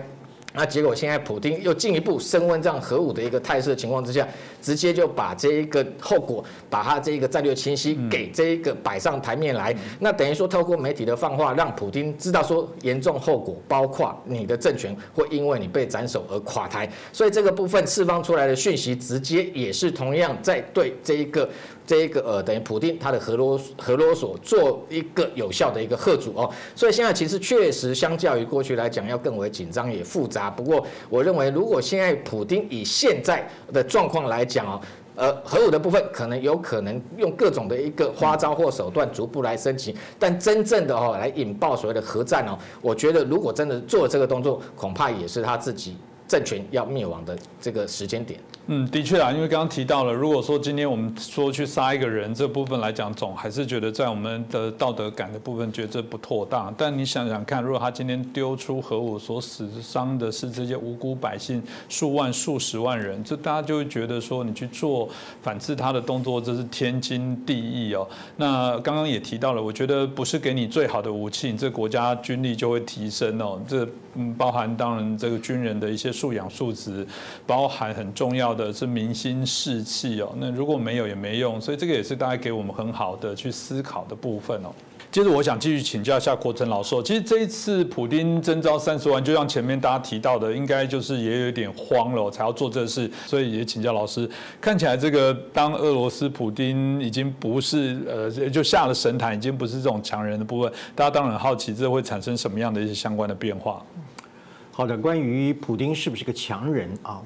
[0.52, 4.26] 那结果现在普京又进一步升温这样核武的一个态势的情况之下，
[4.60, 9.74] 直接就把这一个后果，把他这一个战略清晰给这一个摆上台面来。
[9.98, 16.90] 那等于说透过媒体的放话，让普京知道说严重后果，包括你的政权会因为你被斩首而垮台。
[17.12, 21.48] 所以这个部分释放出来的讯息，直接也是同样在对这一个。
[21.90, 30.48] 这一个呃，等于普丁他的核罗核罗索做一个有效的一个贺阻哦，所以现在其实确实相较于过去来讲要更为紧张也复杂。
[30.48, 34.80] 不过我认为，如果现在普丁以现在的状况来讲哦，
[35.16, 45.96] 呃，核武的部分可能有可能用各种的一个花招或手段逐步来升级，但真正的哦来引爆所谓的核战哦，我觉得如果真的做这个动作，恐怕也是他自己
[46.30, 48.38] 政权要灭亡的这个时间点。
[48.66, 56.72] 嗯，的确啊，因为刚刚提到了，如果说今天我们说去杀一个人这部分来讲，总还是觉得在我们的道德感的部分觉得这不妥当。
[56.78, 65.08] 但你想想看，如果他今天丢出核武，所死伤的是这些无辜百姓数万、数十万人，这大家就会觉得说，你去做
[65.42, 68.06] 反制他的动作，这是天经地义哦。
[68.36, 73.60] 那刚刚也提到了，我觉得不是给你最好的武器，你这国家军力就会提升哦。
[73.66, 77.06] 这嗯，包含当然这个军人的一些素养素质，
[77.46, 78.72] 包含很重要的。
[78.80, 84.70] 是民心士气哦，那如果没有也没用，所以这个也是大家给我们很好的去思考的部分哦。
[85.10, 94.28] 接着我想继续请教一下郭成老师，其实这一次普丁征召三十万，就像前面大家提到的，应该就是也有点慌了才要做这事，所以也请教老师，
[94.60, 103.84] 看起来这个当俄罗斯普丁已经不是呃就下了神坛，已经不是这种强人的部分，大家当然很好奇这会产生什么样的一些相关的变化。
[104.80, 107.20] 好的，关于普丁是不是个强人啊？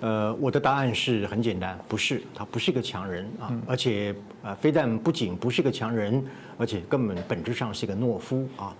[0.00, 6.24] 呃，我的答案是很简单，不是，他不是一个强人啊，而且啊，非但不仅不是个强人，
[6.56, 8.74] 而且根本本质上是一个懦夫啊。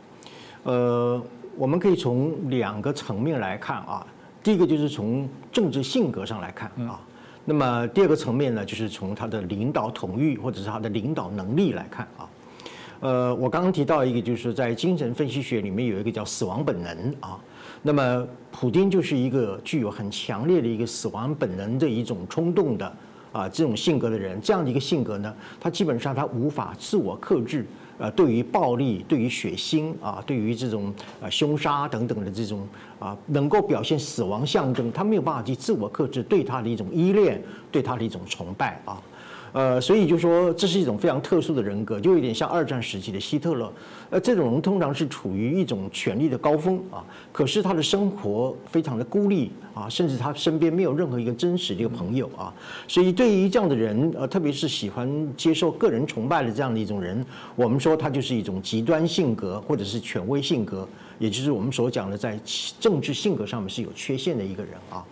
[0.62, 1.22] 呃，
[1.54, 4.06] 我们可以从两个层面来看啊，
[4.42, 6.98] 第一个就是从政治性格上来看啊，
[7.44, 12.30] 那么第二个层面呢，就是从他的领导统御或者是他的领导能力来看啊。
[13.00, 17.38] 呃，我刚刚提到一个，就是在精神分析学里面有一个叫死亡本能啊。
[17.82, 22.92] 那么普丁就是一个具有很强烈的一个死亡本能的一种冲动的
[23.32, 27.66] 啊这种性格的人，这样的一个性格呢，他基本上他无法自我克制。
[28.00, 32.64] 呃，对于暴力、对于血腥啊，对于这种呃凶杀等等的这种
[33.00, 39.02] 啊，能够表现死亡象征，他没有办法去自我克制对他的一种依恋，对他的一种崇拜啊。
[39.58, 43.72] 呃，所以就说这是一种非常特殊的人格，就有点像二战时期的希特勒。
[44.08, 52.54] 呃，这种人通常是处于一种权力的高峰啊，可是他的生活非常的孤立啊，甚至他身边没有任何一个真实的一个朋友啊。
[52.86, 60.88] 所以对于这样的人，呃，特别是喜欢接受个人崇拜的这样的一种人，我们说他就是一种极端性格或者是权威性格，
[61.18, 62.38] 也就是我们所讲的在
[62.78, 65.04] 政治性格上面是有缺陷的一个人啊。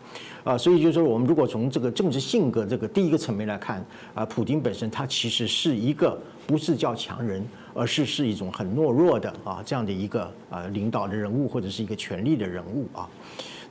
[0.47, 3.85] 啊，所以就是说，我们如果从这个政治性格这个第一个层面来看，
[4.15, 6.17] 啊，普京本身他其实是一个
[6.47, 7.45] 不是叫强人，
[7.75, 13.09] 而是是一种很懦弱的啊这样的一个呃领导的人物或者是一个权力的人物啊。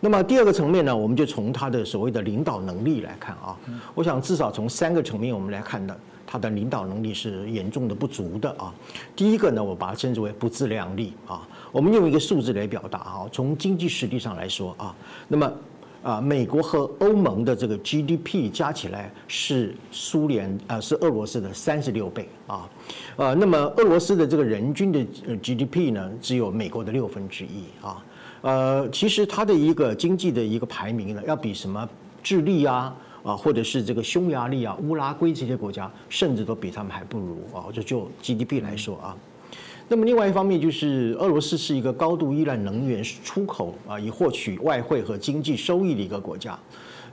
[0.02, 3.58] 那么第二个层面呢，我们就从他的所谓的领导能力来看啊，
[3.94, 5.98] 我想至少从三个层面我们来看的，
[6.28, 8.76] 他的领导能力是严重的不足的啊。
[9.16, 11.48] 第一个呢，我把它称之为不自量力啊。
[11.72, 14.94] 我们用一个数字来表达啊，从经济实力上来说啊，
[15.30, 15.50] 那么。
[16.06, 22.70] 啊，美国和欧盟的这个 GDP 加起来是苏联啊，是俄罗斯的三十六倍啊，
[23.16, 25.00] 呃，那么俄罗斯的这个人均的
[25.42, 28.06] GDP 呢，只有美国的六分之一啊，
[28.42, 31.90] 呃，其实它的一个经济的一个排名呢，要比什么
[32.22, 39.18] 智利啊啊，或者是这个匈牙利啊、乌拉圭这些国家，甚至都比他们还不如啊，就就 GDP 来说啊。
[39.88, 46.58] 那么另外一方面就是俄罗斯是一个高度依赖能源出口啊，以获取外汇和经济收益的一个国家。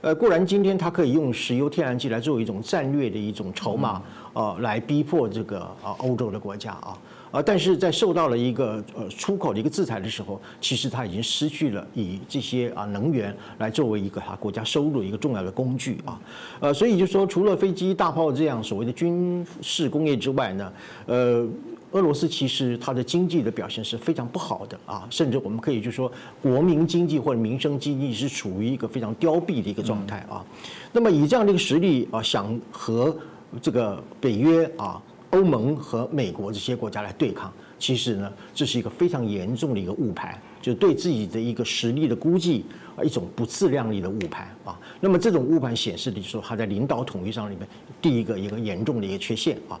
[0.01, 4.01] 呃，固然今天它可以用石油、天然气来作为一种战略的一种筹码
[4.33, 6.97] 呃，来逼迫这个啊欧洲的国家啊
[7.33, 16.21] 啊，但是在受到了一个呃出口的一个制裁的时候，其实它已经失去了以这些啊能源来作为一个它国家收入一个重要的工具啊。
[16.59, 20.71] 呃，所以就说除了飞机、大炮这样所谓的军事工业之外呢，
[21.07, 21.47] 呃。
[21.93, 26.11] 俄罗斯其实它的经济的表现是非常不好的啊，甚至我们可以就说
[26.41, 30.43] 国民经济或者民生经济是处于一个非常凋敝的一个状态啊。
[30.91, 33.15] 那么以这样的一个实力啊，想和
[33.61, 34.99] 这个北约啊、
[35.33, 42.65] 欧盟和美国这些国家来对抗，其实呢，这是一个非常严重的一个误判，就是对自己的一个实力的估计
[42.95, 44.79] 啊，一种不自量力的误判啊。
[44.99, 47.67] 那么这种误判显示的就是说，他在领导统一上里面
[47.99, 49.79] 第一个一个严重的一个缺陷啊。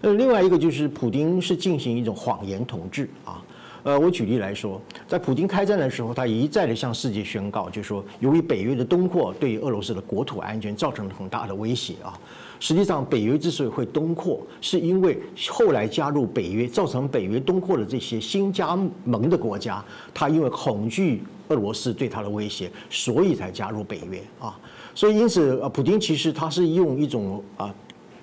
[0.00, 3.44] 呃，另外一个就是普京是进行一种谎言统治啊。
[3.82, 12.18] 呃，我举例来说，在普京开战的时候，他一再的向世界宣告，就是说，由于北约的东扩对于俄罗斯的国土安全造成了很大的威胁啊。
[12.60, 19.84] 实际上，北约之所以会东扩，是因为后来加入北约，造成北约东扩的这些新加盟的国家，
[20.14, 24.58] 他因为恐惧俄罗斯对他的威胁，所以才加入北约啊。
[24.94, 27.74] 所以，因此，呃，普京其实他是用一种啊。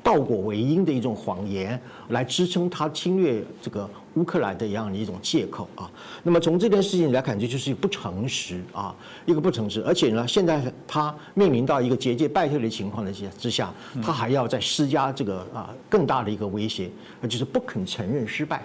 [0.06, 5.89] 倒果为因的一种谎言来支撑他侵略这个乌克兰的一样的一种借口啊。
[6.24, 8.95] 那么从这件事情来看，这就是一个不诚实啊，
[9.26, 9.84] 一个不诚实。
[9.84, 16.89] 而且呢，现在他面临到一个节节败退的情况的之之下，他还要再施加这个啊更大的一个威胁，
[17.22, 18.64] 那就是不肯承认失败。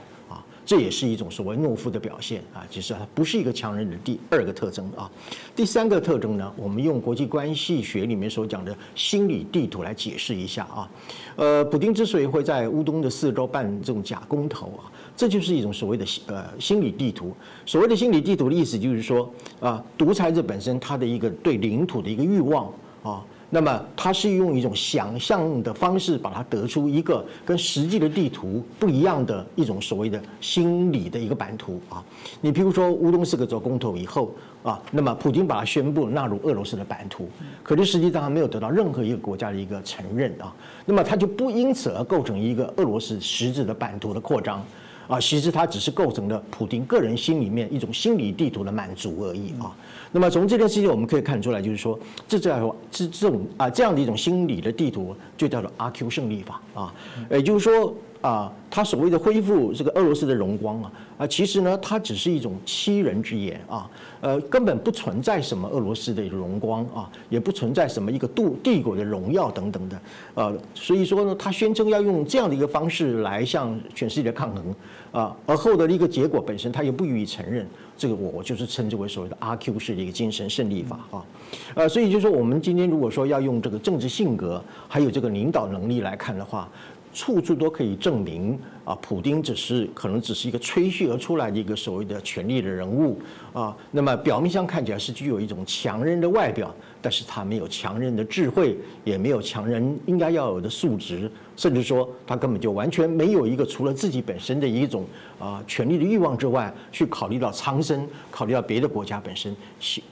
[0.68, 5.10] 这也是一种所谓懦夫的表现啊，其实它不是一个强人的第二个特征啊。
[5.56, 10.90] 第三个特征呢，我们用国际关系学里面所讲的心理地图来解释一下啊。
[11.36, 17.34] 呃，普京之所以会在乌东的四周办这种假公投啊，这就是一种所谓的呃心理地图。
[17.64, 22.70] 所谓的心理地图的意思就是说啊，独裁者本身他的一个对领土的一个欲望
[23.02, 23.24] 啊。
[23.50, 32.04] 那么，他是用一种想象的方式，把它得出一个跟实际的地图不一样的一种所谓的心理的一个版图啊。
[32.42, 37.26] 你比如说，乌东四个州公投以后啊，那么普京把它宣布纳入俄罗斯的版图，
[37.62, 44.62] 可是实际上他没有得到任何一个国家的一个承认啊，那么他就不因此而构成一个俄罗斯实质的版图的扩张。
[45.08, 49.74] 啊，其实它只是构成了普京个人心里面一种心理地图的满足而已啊。
[50.12, 56.94] 那么从这件事情我们可以看出来，就是说，这叫这这种啊这样的一种心理的地图，就叫做阿 Q 胜利法啊。
[57.30, 57.94] 也就是说。
[58.20, 63.88] 啊，他所谓的恢复这个俄罗斯的荣光啊，啊，其实呢，它只是一种欺人之言啊，
[64.20, 70.00] 呃，根本不存在什么俄罗斯的荣光啊，也不存在什么一个度帝国的荣耀等等的，
[70.34, 74.74] 呃，所以说呢，他宣称要用这样的一个方式来向全世界抗衡
[75.12, 77.64] 啊，而后的一个结果本身他又不予以承认，
[77.98, 81.26] 这个我我就是称之为所谓的阿 Q 式的一个精神胜利法啊，
[81.74, 86.66] 呃，所以就说我们今天如果说要用这个政治性格还有这个领导能力来看的话。
[87.14, 93.18] 处处都可以证明啊，普丁只是可能只是一个吹嘘而出来的一个所谓的权力的人物
[93.52, 101.28] 啊，那么表面上看起来是具有一种强人的外表，但是他没有强人的智慧，也没有强人应该要有的素质。
[101.58, 105.04] 甚至说，他根本就完全没有一个除了自己本身的一种
[105.40, 109.54] 啊权力的欲望之外，去考虑到苍生，考虑到别的国家本身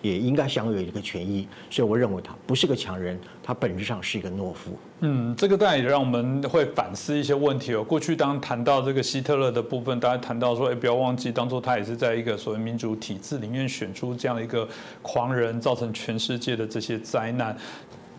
[0.02, 1.46] 也应该享有一个权益。
[1.70, 4.76] 所以我认为他不是个强人，他本质上是一个懦夫。
[5.00, 7.84] 嗯，这个当然也让我们会反思一些问题哦。
[7.84, 14.66] 过去当谈到这个希特勒的部分，大家谈到说，哎，不要忘记当初他也是在一个所谓民主体制里面选出这样的一个
[15.00, 17.56] 狂人，造成全世界的这些灾难。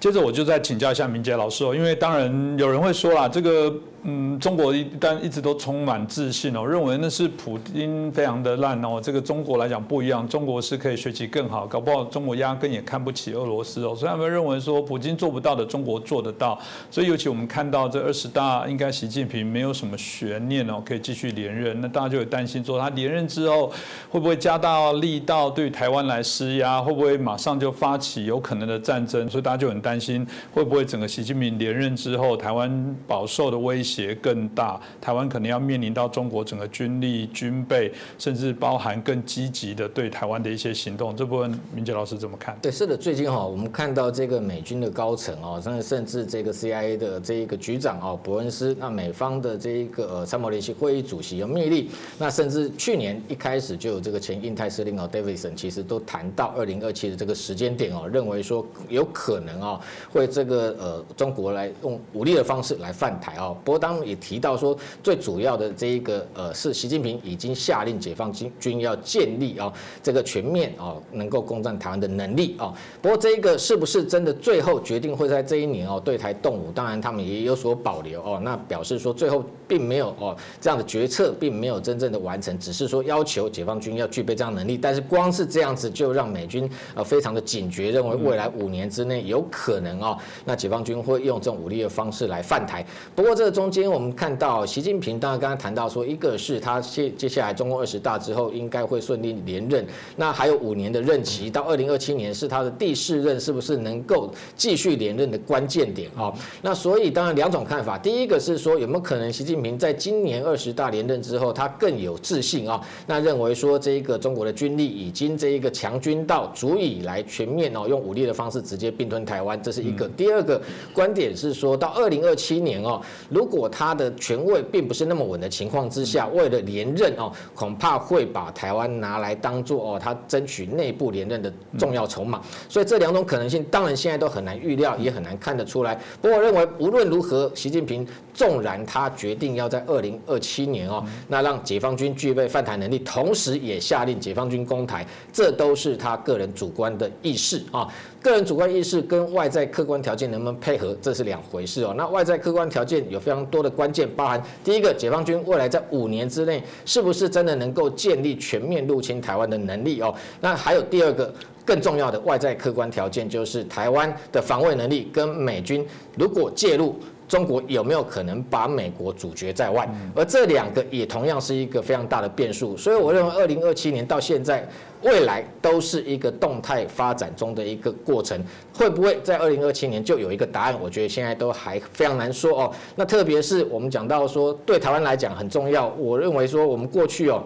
[0.07, 3.73] 接着我就再请教一下明杰老师哦，因为当然有人会说啦，这个。
[4.09, 9.01] 嗯，中国一旦一直都充满自信哦，认为那是普京非常的烂哦。
[9.03, 13.93] 这个中国来讲不一样，中国是可以学习更好，搞不好中国压根也看不起俄罗斯哦。
[13.93, 16.57] 所以他们认为说，普京做不到的，中国做得到。
[16.89, 21.81] 所以尤其我们看到这二十大，应该习近平没有什么悬念哦，可以继续连任。
[21.81, 23.69] 那大家就有担心说，他连任之后
[24.09, 26.81] 会不会加大力道对台湾来施压？
[26.81, 29.29] 会不会马上就发起有可能的战争？
[29.29, 33.96] 所以大家就很担心，会不会整个习近平连任之后，台湾饱受的威胁？
[34.05, 41.15] 胁更大，台湾可能要面临到中国整个军力、军备，甚至包含更积极的对台湾的一些行动。
[41.15, 42.55] 这部分，明杰老师怎么看？
[42.61, 51.89] 对，是的，最近哈，我们看到这个美军的高层哦，甚至甚至这个 CIA 的这一个局长哦，伯恩斯，那美方的这一个参谋联席会议主席有密令，
[52.19, 59.79] 那甚至去年一开始就有这个前印太司令哦，Davidson，其实都谈到二零二七的这个时间点哦，认为说有可能哦，
[60.11, 69.71] 会这个呃中国来用武力的方式来犯台哦，不当刚也提到说，最主要的这一个呃，是习近平已经下令解放军军要建立啊
[70.03, 72.73] 这个全面啊能够攻占台湾的能力啊。
[73.01, 76.71] 不过这一个是不是真的最后决定会在这一年哦对台动武？
[76.73, 78.41] 当然他们也有所保留哦。
[78.43, 84.77] 那表示说最后并没有哦这样的决策并没有真正的完成，只是说要求解放军要具备这样能力。
[84.77, 92.85] 但是光是这样子就让美军呃非常的警觉，认为未来五年之内有可能哦那解放军会用这种武力的方式来犯台。
[93.15, 93.77] 不过这个中间。
[93.77, 106.33] 今天我们看到习近平，当然刚刚谈到说，一个是他接接下来中共二十大之后应该会顺利连任，那还有五年的任期，到二零二七年是他的第四任，是不是能够继续连任的关键点啊？
[106.63, 112.81] 那所以当然两种看法，第一个是说有没有可能习近平在今年二十大连任之后，他更有自信啊？
[113.05, 120.09] 那认为说这一个中国的军力已经这一个强军到足以来全面哦用武力的方式直接并吞台湾，这是一个。
[120.17, 120.59] 第二个
[120.95, 122.99] 观点是说到二零二七年哦，
[123.29, 132.41] 如果他的权位并不是那么稳的情况之下，为了连任哦，恐怕会把台湾拿来当做哦，他争取内部连任的重要筹码。
[132.67, 135.97] 所以这两种可能性，当然现在都很难预料，也很难看得出来。
[136.21, 147.87] 不过我认为，无论如何，习近平纵然他决定要在二零二七年哦，那让解放军具备犯台能力，同时也下令解放军攻台，这都是他个人主观的意识啊。
[148.19, 151.93] 个人主观意识跟外在客观条件能不能配合，这是两回事哦。
[151.95, 160.13] 那外在客观条件有非常多的关键，包含第一个，解放军未来在五年之内是不是真的能够建立全面入侵台湾的能力哦？
[160.41, 161.33] 那还有第二个
[161.65, 165.85] 更重要的外在客观条件，就是台湾的防卫能力跟美军
[166.15, 166.95] 如果介入。
[167.27, 169.87] 中国有没有可能把美国阻绝在外？
[170.15, 172.77] 而这两个也同样是一个非常大的变数。
[172.77, 174.67] 所以我认为，二零二七年到现在，
[175.01, 178.41] 未来都是一个动态发展中的一个过程。
[178.73, 180.75] 会不会在二零二七年就有一个答案？
[180.81, 182.71] 我觉得现在都还非常难说哦。
[182.95, 185.87] 那特别是我们讲到说，对台湾来讲很重要。
[185.97, 187.43] 我认为说，我们过去哦。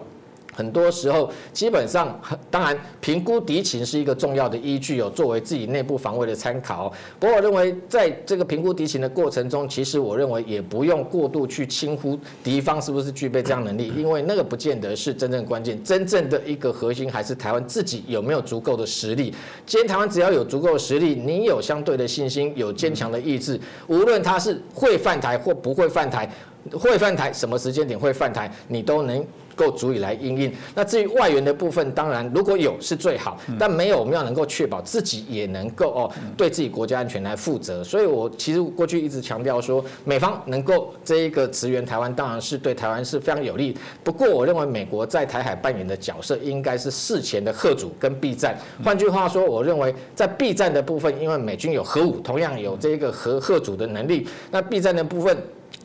[0.54, 6.92] 很多时候，基本上，当然评估敌情是一个重要的依据，有作为自己内部防卫的参考。
[7.18, 15.82] 不过，我认为在这个评估敌情的过程中，其实我认为也不用过度去轻忽敌方是不是具备这样能力， 因为那个不见得是真正关键。
[15.82, 19.34] 真正的一个核心还是台湾自己有没有足够的实力。
[19.64, 26.30] 今天台湾只要有足够的实力，你有相对的信心，有坚强的意志，无论他是会犯台或不会犯台，
[26.72, 29.24] 会犯台什么时间点会犯台，你都能。
[29.54, 30.50] 够足以来应应。
[30.74, 37.84] 那至于外援的部分，当然如果有是最好，但没有，我们要能够确保自己也能够哦，对自己国家安全来负责。
[37.84, 43.76] 所以我其实过去一直强调说，美方能够这一个驰援台湾，当然是对台湾是非常有利。
[44.02, 48.56] 不过我认为美国在台海扮演的角色，应该是事前的贺主跟避战。
[48.82, 55.36] 换句话说，我认为在避战的部分，因为美军有核武，同样有这个核贺主的能力，那避战的部分。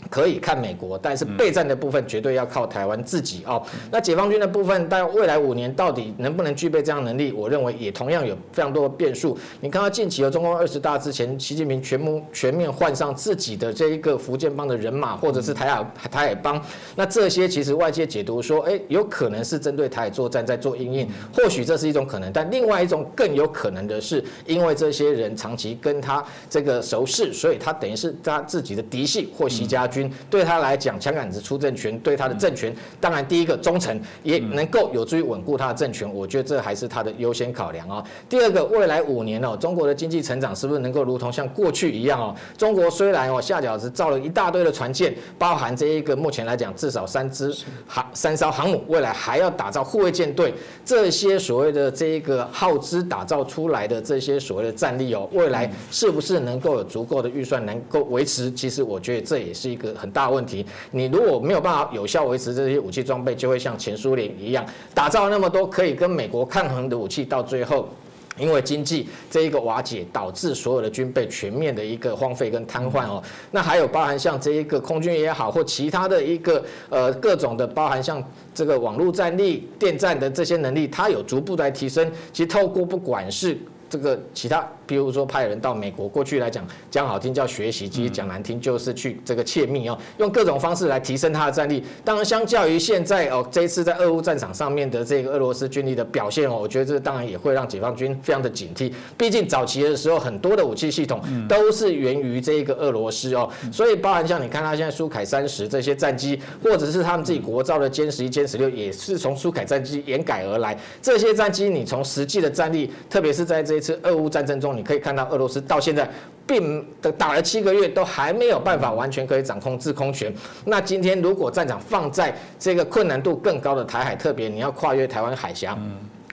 [0.10, 3.62] 可以看美国，但是备战的部分绝对要靠台湾自己哦。
[3.92, 7.32] 那解放军的部分，但未来五年到底能不能具备这样能力？
[7.34, 9.38] 我认为也同样有非常多的变数。
[9.60, 16.62] 你看到近期的中共二十大之前，习近平全部全面换上自己的这一个福建帮的人马，或者是台海台海帮，
[16.96, 22.32] 那这些其实外界解读说，哎，有可能是针对台海作战在做应应，或许这是一种可能。
[22.32, 29.97] 但另外一种更有可能的是，因为这些人长期跟他这个熟识，所以他等于是他自己的嫡系或习家军。
[30.30, 36.12] 对他来讲，枪杆子出政权，对他的政权，当然第一个忠诚，也能够有助于稳固他的政权。
[36.14, 38.04] 我觉得这还是他的优先考量啊。
[38.28, 42.36] 第二个，未来五年哦，中国的经济成长是不是能够如同像过去一样哦？
[42.58, 47.56] 中国虽然哦下饺子造了一大堆的船舰，包含这一个目前来讲至少三支
[47.88, 50.54] 航三艘航母，未来还要打造护卫舰队，
[50.84, 58.52] 这些所谓的这一个耗资打造出来的这些所谓的战力哦，未来是不是能够有足够的预算能够维持？
[58.52, 59.94] 其实我觉得这也是一一个。
[59.98, 64.64] 很大问题，你如果没有办法有效维持这些武器装备，就会像前苏联一样，
[64.94, 67.90] 打造那么多可以跟美国抗衡的武器，到最后
[68.38, 73.24] 因为经济这一个瓦解，导致所有的军备全面的一个荒废跟瘫痪哦。
[73.52, 78.24] 那还有包含像这一个空军也好，或其他的一个呃各种的，包含像
[78.54, 82.12] 这个网络战力、电站的这些能力，它有逐步在提升。
[82.32, 83.58] 其实透过不管是
[83.90, 84.68] 这个其他。
[84.88, 91.84] 比如说派人到美国，过去来讲讲好听叫学习，其实讲难听就是去这个窃密哦，用各种方式来提升他的战力。
[92.06, 98.94] 当然，相较于现在哦，这一次在俄乌战场上面的这个俄罗斯军力的表现哦，我觉得这当然也会让解放军非常的警惕。
[99.18, 110.78] 毕竟早期的时候，很多的武器系统都是源于这个俄罗斯哦，所以包含像你看他现在苏凯三十这些战机，或者是他们自己国造的歼十一、歼十六，也是从苏凯战机延改而来。
[111.02, 114.77] 这些战机你从实际的战力，特别是在这一次俄乌战争中。
[114.78, 116.08] 你可以看到，俄罗斯到现在
[116.46, 116.86] 并
[117.18, 120.32] 打了七个月，都还没有办法完全可以掌控制空权。
[120.64, 125.78] 那今天如果战场放在这个困难度更高的台海，特别你要跨越台湾海峡。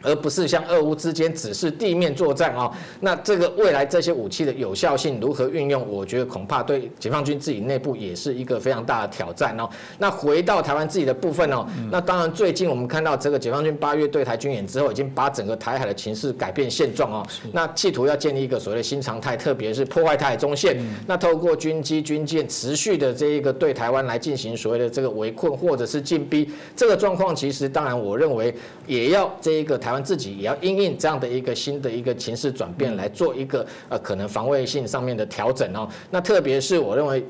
[0.05, 2.71] 而不是像俄乌之间只是地面作战哦，
[3.01, 9.67] 那这个未来这些武器的有效性如何运用，我觉得恐怕对解放军自己内部也是一个非常大的挑战哦。
[9.99, 17.27] 那回到台湾自己的部分哦，那当然最近我们看到这个解放军八月对台军演之后，已经把整个台海的情势改变现状哦。
[17.53, 20.77] 那企图要建立一个所谓的新常态，特别是破坏台海中线，
[21.07, 28.55] 那透过军机军舰持续的这一个对台湾来进行所谓的这个围困或者是进逼，这个状况其实当然我认为
[28.87, 29.94] 也要这一个台。
[30.03, 35.89] 自己也要因应这样的一个新的一个情势转变来做一个呃可能防卫性上面的调整哦。
[36.11, 37.25] 那特别是我认为，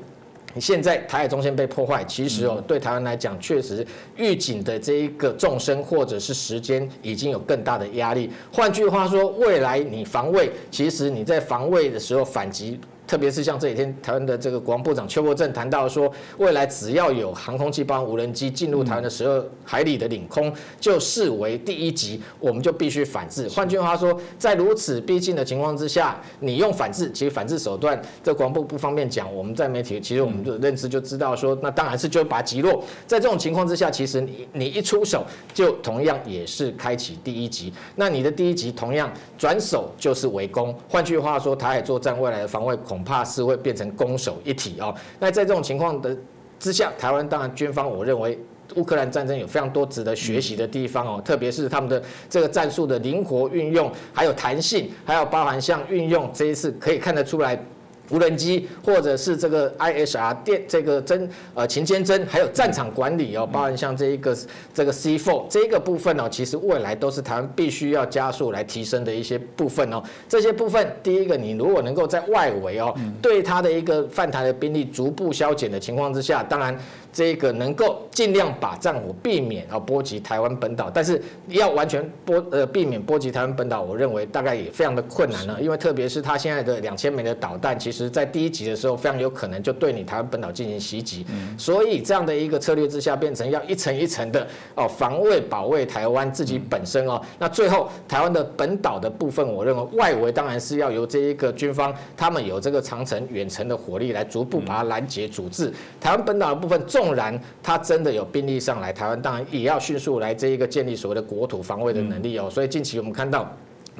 [0.59, 3.85] 现在台海中线被破坏，其实哦对台湾来讲，确实
[4.15, 8.29] 预警的这一个纵深或者是时间已经有更大的压力。
[8.51, 12.79] 换句话说，未来你防卫，其实你在防卫的时候反击。
[13.07, 23.47] 特别是像这几天台湾的这个国防部长邱国正谈到说，未来只要有航空器包括无人机进入台湾的十二海里的领空，就视为第一级，我们就必须反制。
[23.49, 29.33] 换句话说，在如此逼近的情况之下，你用反制，其实反制手段，这国防部不方便讲。
[29.33, 32.83] 我们在媒体其实我们的认知就知道说，那当然是就把击落。
[33.05, 35.23] 在这种情况之下，其实你你一出手，
[35.53, 37.71] 就同样也是开启第一级。
[37.95, 40.73] 那你的第一级同样转手就是围攻。
[40.89, 42.94] 换句话说，台海作战未来的防卫恐。
[42.95, 44.95] 恐怕是会变成攻守一体哦。
[45.19, 46.15] 那在这种情况的
[46.57, 48.39] 之下，台湾当然军方，我认为
[48.75, 57.61] 乌克兰战争有非常多值得学习的地方哦，特别是他们的这个战术的灵活运用，还有弹性，还有包含像运用这一次可以看得出来。
[58.09, 64.37] 无人机或者是这个 ISR 电这个侦呃勤监侦，还有战场管理哦，包含像这一个
[64.73, 70.01] 这个 C4 这个部分哦，其实未来都是台湾必须要加速来提升的一些部分哦。
[70.29, 76.77] 这些部分，第一个，你如果能够在外围哦，对它的一个犯台的兵力逐步消减的情况之下，当然。
[77.15, 85.61] 这个能够尽量把战火避免啊波及台湾本岛，但是要完全波呃避免波及台湾本岛，我认为大概也非常的困难了。
[85.61, 91.25] 因为特别是他现在的两千枚的导弹，其实在第一集的时候非常有可能就对你台湾本岛进行袭击。
[91.57, 97.21] 所以这样的一个策略之下，变成要一层一层的哦防卫保卫台湾自己本身哦。
[97.39, 105.71] 那最后台湾的本岛的部分，我认为外围当然是要由这一个军方他们有这个长城远程的火力来逐步把它拦截阻滞。
[106.01, 107.04] 台湾本岛的部分重。
[107.05, 112.49] 纵然他真的有兵力上来，台湾当然也要迅速来这一个建立所谓的国土防卫的能力哦。
[112.49, 113.49] 所以近期我们看到。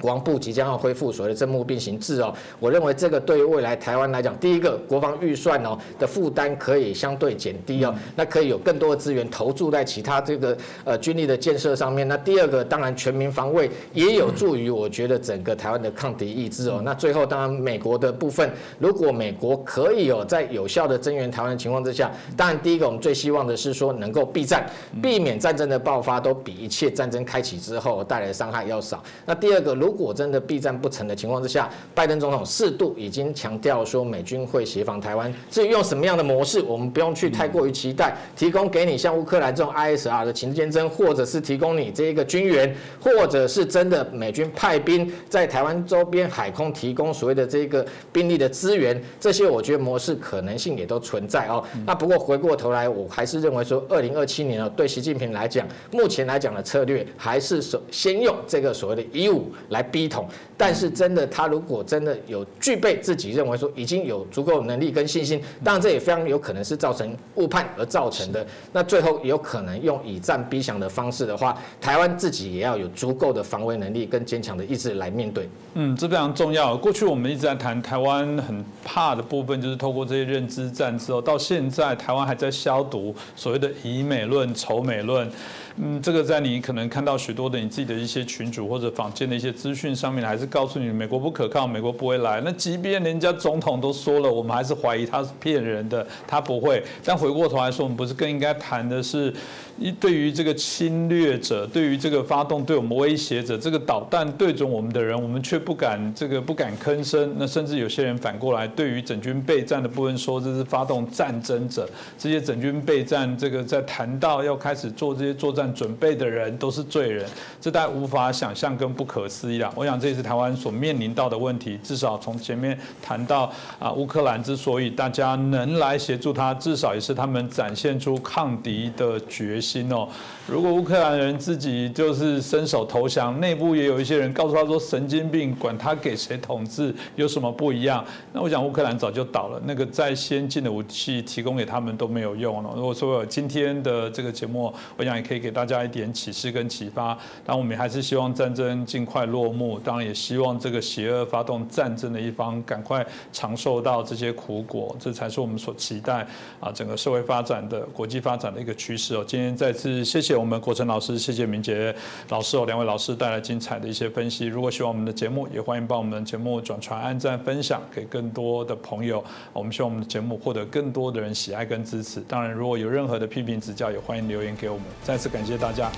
[0.02, 12.08] 国防部即将要恢复所谓的政务并行制哦，我认为这个对于未来台湾来讲，第一个国防预算哦的负担可以相对减低哦，那可以有更多的资源投注在其他这个呃军力的建设上面。
[12.08, 16.82] 那第二个，当然全民防卫也有助于我觉得整个台湾的抗敌意志哦。
[16.84, 24.70] 那最后，当然美国的部分，如果美国可以哦在有效的增援台湾的情况之下，当然第一个我们最希望的是说能够避战，
[25.02, 29.02] 避免战争的爆发都比一切战争开启之后带来的伤害要少。
[29.26, 35.32] 那第二个，如如果真的避战不成的情况之下，拜登总统适度已经强调说美军会协防台湾。
[35.52, 38.18] 至于用什么样的模式，我们不用去太过于期待。
[38.36, 51.64] 提供给你像乌克兰这种 ISR 的情监侦，或者是提供你这一个军援，或者是真的美军派兵在台湾周边海空提供所谓的这个兵力的资源，这些我觉得模式可能性也都存在哦。
[51.86, 60.26] 那不过回过头来，我还是认为说，二零二七年哦，对习近平来讲，目前来讲的策略还是首先用这个所谓的一五来逼统。
[60.58, 68.46] 但是真的，他如果真的有具备自己认为说已经有足够能力跟信心，当然这也非常有可能是造成误判而造成的。
[68.72, 75.50] 那最后有可能用以战逼降的方式的话，台湾自己也要有足够的防卫能力跟坚强的意志来面对。
[75.74, 76.78] 嗯，这非常重要。
[76.78, 85.30] 过去我们一直在谈台湾很怕的部分，就是透过这些认知战之后，到现在台湾还在消毒所谓的以美论、仇美论。
[85.78, 92.42] 嗯，这个在你可能看到许多的你自己的一些群主或者坊间的一些资讯上面，还是告诉你美国不可靠，美国不会来。
[92.46, 96.82] 那即便人家总统都说了，我们还是怀疑他是骗人的，他不会。
[97.04, 99.34] 但回过头来说，我们不是更应该谈的是？
[99.78, 107.36] 一对于这个侵略者，对于这个发动对我们威胁者，这个导弹对准我们的人，我们却不敢这个不敢吭声。
[107.38, 117.28] 那甚至有些人反过来，对于整军备战的部分说这是发动战争者，这些整军备战这个在谈到要开始做这些作战准备的人都是罪人，
[117.60, 119.70] 这大家无法想象跟不可思议啊！
[119.76, 121.78] 我想这也是台湾所面临到的问题。
[121.84, 129.86] 至少从前面谈到啊，乌克兰之所以大家能来协助他，至少也是他们展现出抗敌的决心心。
[129.86, 130.08] 心哦，
[130.48, 138.06] 如果乌克兰人自己就是伸手投降，内部也有一些人告诉他说神经病，管他给谁统治有什么不一样？
[138.32, 142.72] 那我想乌克兰早就倒了，那个再先进的武器提供给他们都没有用了。
[142.76, 147.18] 如果说今天的这个节目，我想也可以给大家一点启示跟启发。
[147.44, 153.04] 但我们还是希望战争尽快落幕，当然也希望这个邪恶发动战争的一方赶快
[153.34, 156.28] 尝受到这些苦果，这才是我们所期待
[156.60, 159.26] 啊整个社会发展的国际发展的一个趋势哦。
[159.28, 159.56] 今天。
[159.56, 161.96] 再次谢谢我们国成老师，谢谢明杰
[162.28, 164.46] 老师哦，两位老师带来精彩的一些分析。
[164.46, 169.24] 如果喜欢我们的节目，也欢迎帮我们节目转传、按赞、分享给更多的朋友。
[169.54, 172.20] 我们希望我们的节目获得更多的人喜爱跟支持。
[172.28, 174.84] 当然，如果有任何的批评指教，也欢迎留言给我们。
[175.04, 175.90] 再次感谢大家。